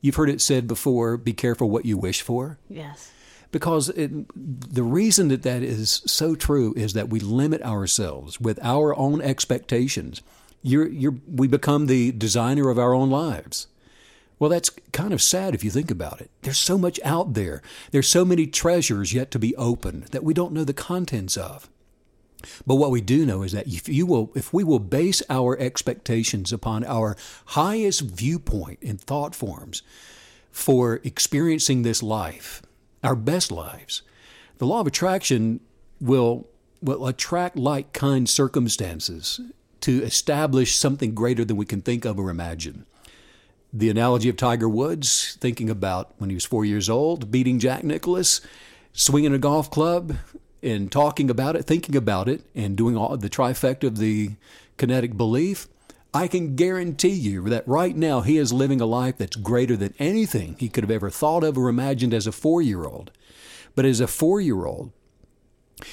[0.00, 2.58] You've heard it said before be careful what you wish for.
[2.68, 3.10] Yes.
[3.52, 8.58] Because it, the reason that that is so true is that we limit ourselves with
[8.62, 10.22] our own expectations.
[10.62, 13.66] You're, you're, we become the designer of our own lives.
[14.40, 16.30] Well, that's kind of sad if you think about it.
[16.42, 17.60] There's so much out there.
[17.90, 21.68] There's so many treasures yet to be opened that we don't know the contents of.
[22.66, 25.58] But what we do know is that if you will if we will base our
[25.58, 27.18] expectations upon our
[27.48, 29.82] highest viewpoint and thought forms
[30.50, 32.62] for experiencing this life,
[33.04, 34.00] our best lives,
[34.56, 35.60] the law of attraction
[36.00, 36.48] will
[36.80, 39.38] will attract like kind circumstances
[39.82, 42.86] to establish something greater than we can think of or imagine
[43.72, 47.84] the analogy of Tiger Woods, thinking about when he was four years old, beating Jack
[47.84, 48.40] Nicklaus,
[48.92, 50.16] swinging a golf club,
[50.62, 54.32] and talking about it, thinking about it, and doing all the trifecta of the
[54.76, 55.68] kinetic belief.
[56.12, 59.94] I can guarantee you that right now he is living a life that's greater than
[59.98, 63.12] anything he could have ever thought of or imagined as a four year old.
[63.76, 64.90] But as a four year old,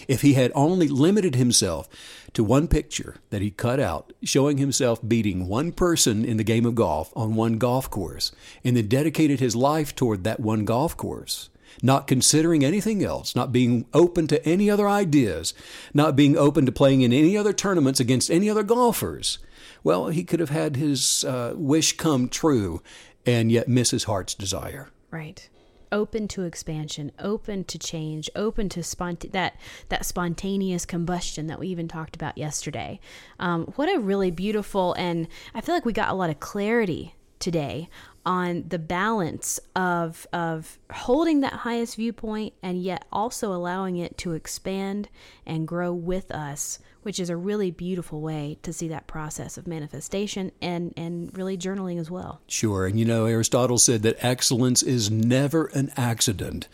[0.07, 1.87] if he had only limited himself
[2.33, 6.65] to one picture that he cut out showing himself beating one person in the game
[6.65, 8.31] of golf on one golf course
[8.63, 11.49] and then dedicated his life toward that one golf course,
[11.81, 15.53] not considering anything else, not being open to any other ideas,
[15.93, 19.39] not being open to playing in any other tournaments against any other golfers,
[19.83, 22.81] well, he could have had his uh, wish come true
[23.25, 24.89] and yet miss his heart's desire.
[25.11, 25.47] Right
[25.91, 29.55] open to expansion, open to change, open to spont- that
[29.89, 32.99] that spontaneous combustion that we even talked about yesterday.
[33.39, 37.15] Um, what a really beautiful and I feel like we got a lot of clarity
[37.39, 37.89] today
[38.27, 44.33] on the balance of of holding that highest viewpoint and yet also allowing it to
[44.33, 45.07] expand
[45.45, 49.65] and grow with us which is a really beautiful way to see that process of
[49.65, 52.41] manifestation and and really journaling as well.
[52.47, 52.85] Sure.
[52.85, 56.67] And you know aristotle said that excellence is never an accident.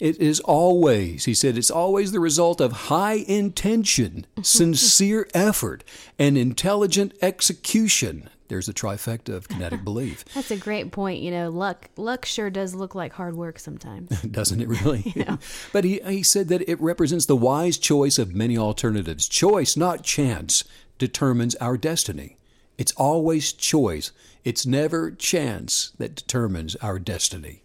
[0.00, 4.42] It is always, he said, it's always the result of high intention, mm-hmm.
[4.42, 5.84] sincere effort,
[6.18, 8.30] and intelligent execution.
[8.50, 10.24] There's a trifecta of kinetic belief.
[10.34, 11.22] That's a great point.
[11.22, 14.20] You know, luck luck sure does look like hard work sometimes.
[14.30, 15.12] Doesn't it really?
[15.20, 15.36] Yeah.
[15.72, 19.28] but he, he said that it represents the wise choice of many alternatives.
[19.28, 20.64] Choice, not chance,
[20.98, 22.36] determines our destiny.
[22.78, 24.12] It's always choice.
[24.44, 27.62] It's never chance that determines our destiny.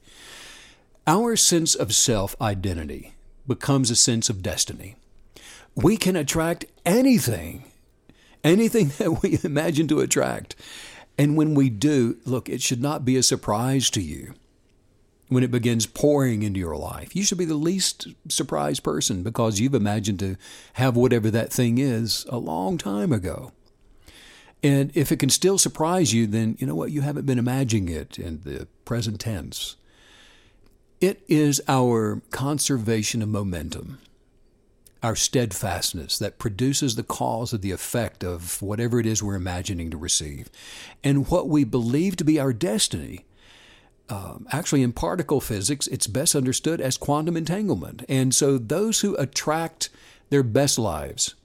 [1.07, 3.13] Our sense of self identity
[3.47, 4.95] becomes a sense of destiny.
[5.75, 7.63] We can attract anything,
[8.45, 10.55] anything that we imagine to attract.
[11.17, 14.33] And when we do, look, it should not be a surprise to you
[15.27, 17.15] when it begins pouring into your life.
[17.15, 20.35] You should be the least surprised person because you've imagined to
[20.73, 23.51] have whatever that thing is a long time ago.
[24.61, 26.91] And if it can still surprise you, then you know what?
[26.91, 29.75] You haven't been imagining it in the present tense.
[31.01, 33.99] It is our conservation of momentum,
[35.05, 39.91] our steadfastness that produces the cause of the effect of whatever it is we're imagining
[39.91, 40.49] to receive.
[41.03, 43.23] And what we believe to be our destiny.
[44.09, 48.03] Um, actually, in particle physics, it's best understood as quantum entanglement.
[48.09, 49.89] And so, those who attract
[50.31, 51.35] their best lives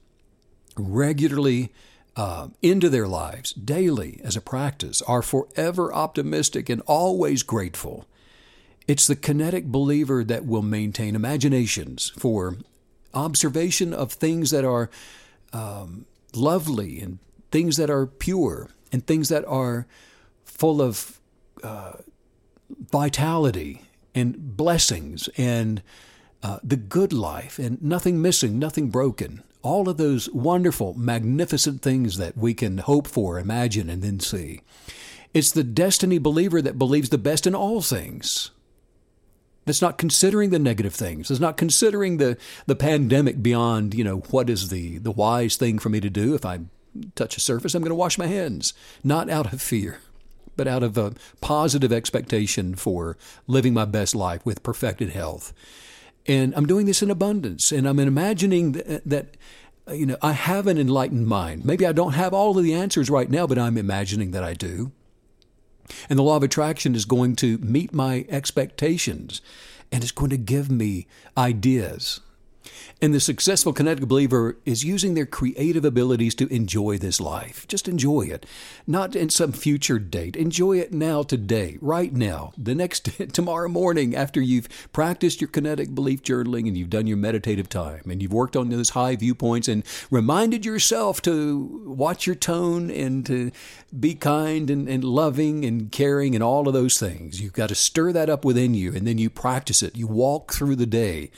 [0.76, 1.70] regularly
[2.16, 8.06] uh, into their lives daily as a practice are forever optimistic and always grateful
[8.90, 12.56] it's the kinetic believer that will maintain imaginations for
[13.14, 14.90] observation of things that are
[15.52, 17.18] um, lovely and
[17.50, 19.86] things that are pure and things that are
[20.44, 21.20] full of
[21.62, 21.92] uh,
[22.90, 23.82] vitality
[24.14, 25.82] and blessings and
[26.42, 29.42] uh, the good life and nothing missing, nothing broken.
[29.62, 34.62] All of those wonderful, magnificent things that we can hope for, imagine, and then see.
[35.34, 38.50] It's the destiny believer that believes the best in all things
[39.70, 41.28] that's not considering the negative things.
[41.28, 45.78] That's not considering the, the pandemic beyond, you know, what is the, the wise thing
[45.78, 46.58] for me to do if I
[47.14, 47.72] touch a surface?
[47.72, 48.74] I'm going to wash my hands.
[49.04, 50.00] Not out of fear,
[50.56, 53.16] but out of a positive expectation for
[53.46, 55.52] living my best life with perfected health.
[56.26, 57.70] And I'm doing this in abundance.
[57.70, 59.36] And I'm imagining that, that
[59.92, 61.64] you know, I have an enlightened mind.
[61.64, 64.54] Maybe I don't have all of the answers right now, but I'm imagining that I
[64.54, 64.90] do.
[66.08, 69.40] And the law of attraction is going to meet my expectations
[69.92, 72.20] and it's going to give me ideas
[73.02, 77.66] And the successful kinetic believer is using their creative abilities to enjoy this life.
[77.66, 78.44] Just enjoy it.
[78.86, 80.36] Not in some future date.
[80.36, 82.52] Enjoy it now, today, right now.
[82.58, 87.16] The next, tomorrow morning, after you've practiced your kinetic belief journaling and you've done your
[87.16, 92.36] meditative time and you've worked on those high viewpoints and reminded yourself to watch your
[92.36, 93.50] tone and to
[93.98, 97.40] be kind and, and loving and caring and all of those things.
[97.40, 99.96] You've got to stir that up within you and then you practice it.
[99.96, 101.30] You walk through the day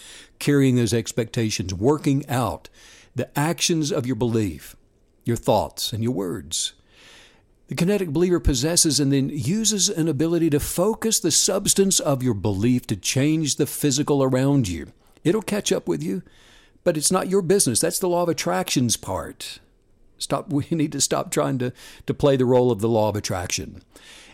[0.43, 2.68] carrying those expectations, working out
[3.14, 4.74] the actions of your belief,
[5.24, 6.72] your thoughts, and your words.
[7.68, 12.34] The kinetic believer possesses and then uses an ability to focus the substance of your
[12.34, 14.93] belief to change the physical around you.
[15.22, 16.22] It'll catch up with you,
[16.82, 17.78] but it's not your business.
[17.78, 19.61] That's the law of attractions part.
[20.18, 21.72] Stop we need to stop trying to,
[22.07, 23.82] to play the role of the law of attraction.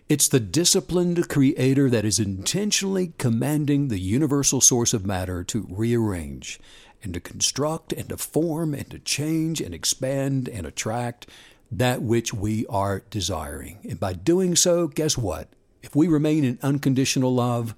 [0.09, 6.59] It's the disciplined creator that is intentionally commanding the universal source of matter to rearrange
[7.03, 11.29] and to construct and to form and to change and expand and attract
[11.71, 13.81] that which we are desiring.
[13.87, 15.51] And by doing so, guess what?
[15.83, 17.75] If we remain in unconditional love,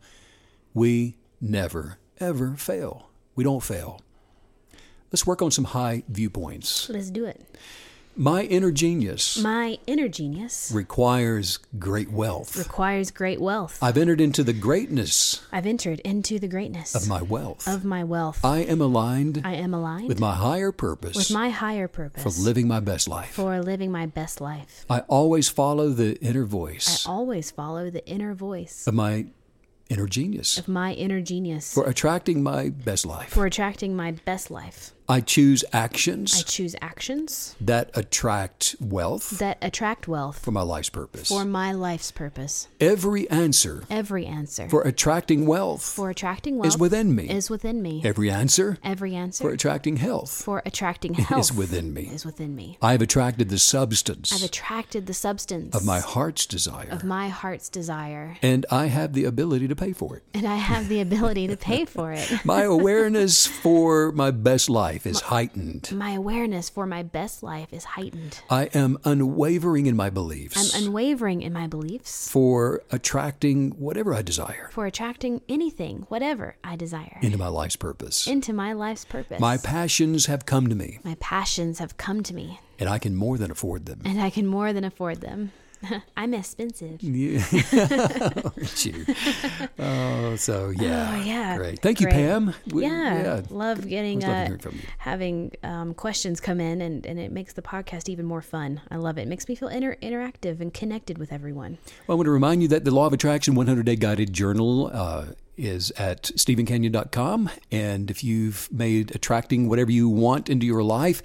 [0.73, 3.11] we never, ever fail.
[3.35, 4.03] We don't fail.
[5.11, 6.89] Let's work on some high viewpoints.
[6.89, 7.45] Let's do it.
[8.21, 12.55] My inner genius My inner genius requires great wealth.
[12.55, 13.79] requires great wealth.
[13.83, 17.67] I've entered into the greatness I've entered into the greatness of my wealth.
[17.67, 18.45] of my wealth.
[18.45, 22.29] I am aligned I am aligned with my higher purpose with my higher purpose for
[22.29, 23.31] living my best life.
[23.31, 24.85] for living my best life.
[24.91, 27.07] I always follow the inner voice.
[27.07, 29.29] I always follow the inner voice of my
[29.89, 33.31] inner genius of my inner genius for attracting my best life.
[33.31, 34.93] for attracting my best life.
[35.11, 36.39] I choose actions.
[36.39, 41.29] I choose actions that attract wealth that attract wealth for my life's purpose.
[41.29, 42.69] for my life's purpose.
[42.81, 47.29] Every answer Every answer for attracting wealth for attracting wealth is within me.
[47.29, 48.03] is within me.
[48.05, 52.03] Every answer Every answer for attracting health for attracting health is within me.
[52.03, 52.79] Is within me.
[52.81, 57.29] I have attracted the substance I've attracted the substance of my heart's desire, of my
[57.29, 60.23] heart's desire, and I have the ability to pay for it.
[60.35, 62.31] and I have the ability to pay for it.
[62.45, 65.91] My awareness for my best life is heightened.
[65.93, 68.41] My awareness for my best life is heightened.
[68.51, 74.23] I am unwavering in my beliefs I'm unwavering in my beliefs for attracting whatever I
[74.23, 78.27] desire for attracting anything, whatever I desire, into my life's purpose.
[78.27, 79.41] into my life's purpose.
[79.41, 83.15] My passions have come to me, My passions have come to me, and I can
[83.17, 84.01] more than afford them.
[84.05, 85.53] and I can more than afford them.
[86.17, 87.01] I'm expensive.
[87.11, 87.43] Yeah.
[88.57, 89.07] Aren't you?
[89.79, 91.13] Oh, so yeah.
[91.13, 91.57] Oh, yeah.
[91.57, 91.81] Great.
[91.81, 92.15] Thank you, Great.
[92.15, 92.55] Pam.
[92.69, 94.83] We- yeah, love getting uh, from you.
[94.99, 98.81] having um, questions come in, and, and it makes the podcast even more fun.
[98.91, 99.23] I love it.
[99.23, 101.79] It makes me feel inter- interactive and connected with everyone.
[102.07, 104.91] Well, I want to remind you that the Law of Attraction 100 Day Guided Journal
[104.93, 105.27] uh,
[105.57, 107.51] is at stephencanyon.com.
[107.71, 111.23] And if you've made attracting whatever you want into your life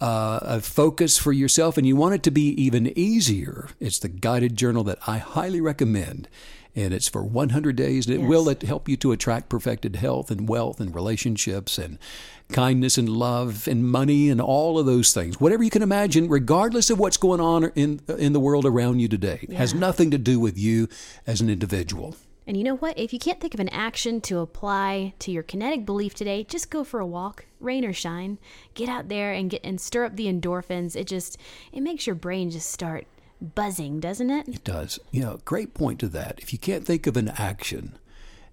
[0.00, 4.08] uh, a focus for yourself and you want it to be even easier, it's the
[4.08, 6.28] guided journal that I highly recommend.
[6.76, 8.28] And it's for 100 days, and it Yes.
[8.28, 11.98] will help you to attract perfected health and wealth and relationships and
[12.52, 15.40] kindness and love and money and all of those things.
[15.40, 19.08] Whatever you can imagine, regardless of what's going on in in the world around you
[19.08, 20.88] today, It has nothing to do with you
[21.26, 22.14] as an individual.
[22.46, 22.98] And you know what?
[22.98, 26.70] If you can't think of an action to apply to your kinetic belief today, just
[26.70, 28.38] go for a walk, rain or shine.
[28.74, 30.96] Get out there and get and stir up the endorphins.
[30.96, 31.38] It just
[31.72, 33.06] it makes your brain just start
[33.40, 34.48] buzzing, doesn't it?
[34.48, 34.98] It does.
[35.10, 36.38] You know, great point to that.
[36.38, 37.98] If you can't think of an action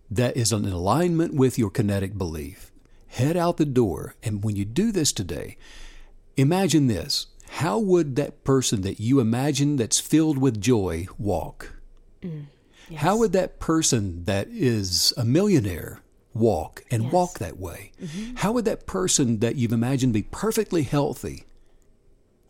[0.10, 2.72] that is in alignment with your kinetic belief,
[3.08, 4.16] head out the door.
[4.24, 5.58] And when you do this today,
[6.36, 7.28] imagine this.
[7.50, 11.74] How would that person that you imagine that's filled with joy walk?
[12.22, 12.46] Mm.
[12.96, 16.02] How would that person that is a millionaire
[16.34, 17.12] walk and Yes.
[17.14, 17.92] walk that way?
[18.02, 18.36] Mm-hmm.
[18.38, 21.44] How would that person that you've imagined be perfectly healthy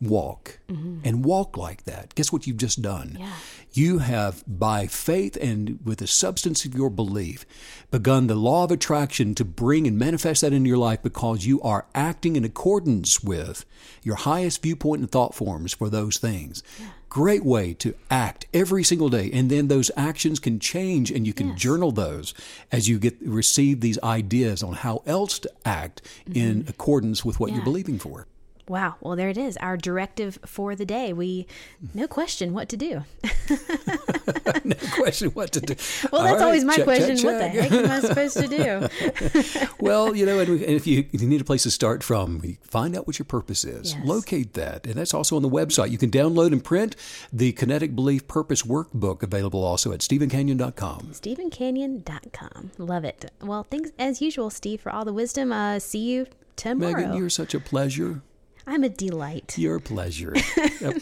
[0.00, 1.00] walk mm-hmm.
[1.04, 2.14] and walk like that?
[2.14, 3.16] Guess what you've just done?
[3.18, 3.32] Yeah.
[3.72, 7.44] You have, by faith and with the substance of your belief,
[7.90, 11.60] begun the law of attraction to bring and manifest that into your life because you
[11.62, 13.64] are acting in accordance with
[14.02, 16.62] your highest viewpoint and thought forms for those things.
[17.08, 19.30] Great way to act every single day.
[19.32, 21.58] And then those actions can change and you can Yes.
[21.60, 22.34] journal those
[22.70, 26.02] as you get receive these ideas on how else to act
[26.34, 27.64] in accordance with what you're Mm-hmm.
[27.64, 28.26] Believing for.
[28.68, 28.96] Wow.
[29.00, 29.56] Well, there it is.
[29.58, 31.12] Our directive for the day.
[31.12, 31.46] We,
[31.94, 33.02] no question, what to do.
[34.64, 35.74] no question what to do.
[36.12, 37.16] Well, that's right, always my check, question.
[37.16, 39.68] check, What the heck am I supposed to do?
[39.80, 42.02] well, you know, and we- and if you, if you need a place to start
[42.02, 44.06] from, find out what your purpose is, Yes.
[44.06, 45.90] locate that, and that's also on the website.
[45.90, 46.96] You can download and print
[47.32, 51.10] the Kinetic Belief Purpose Workbook, available also at StephenCanyon.com.
[51.12, 52.70] StephenCanyon.com.
[52.78, 53.30] Love it.
[53.42, 55.52] Well, thanks as usual, Steve, for all the wisdom.
[55.52, 56.92] Uh, see you tomorrow.
[56.96, 58.22] Megan, you're such a pleasure.
[58.68, 59.56] I'm a delight.
[59.56, 60.34] Your pleasure,
[60.82, 61.00] a,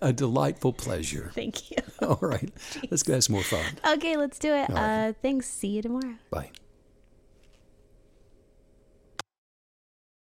[0.08, 1.32] a delightful pleasure.
[1.34, 1.78] Thank you.
[2.06, 2.50] All right,
[2.90, 3.64] let's go have some more fun.
[3.94, 4.70] Okay, let's do it.
[4.70, 5.48] Uh, thanks.
[5.48, 6.14] See you tomorrow.
[6.30, 6.50] Bye.